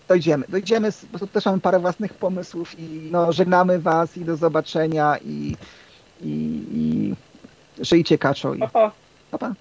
[0.08, 0.46] dojdziemy.
[0.50, 5.56] Dojdziemy, bo też mamy parę własnych pomysłów i no, żegnamy was i do zobaczenia i,
[6.22, 7.14] i, i
[7.86, 8.54] żyjcie kaczo.
[8.54, 8.60] I...
[8.60, 8.92] Pa,
[9.40, 9.54] pa.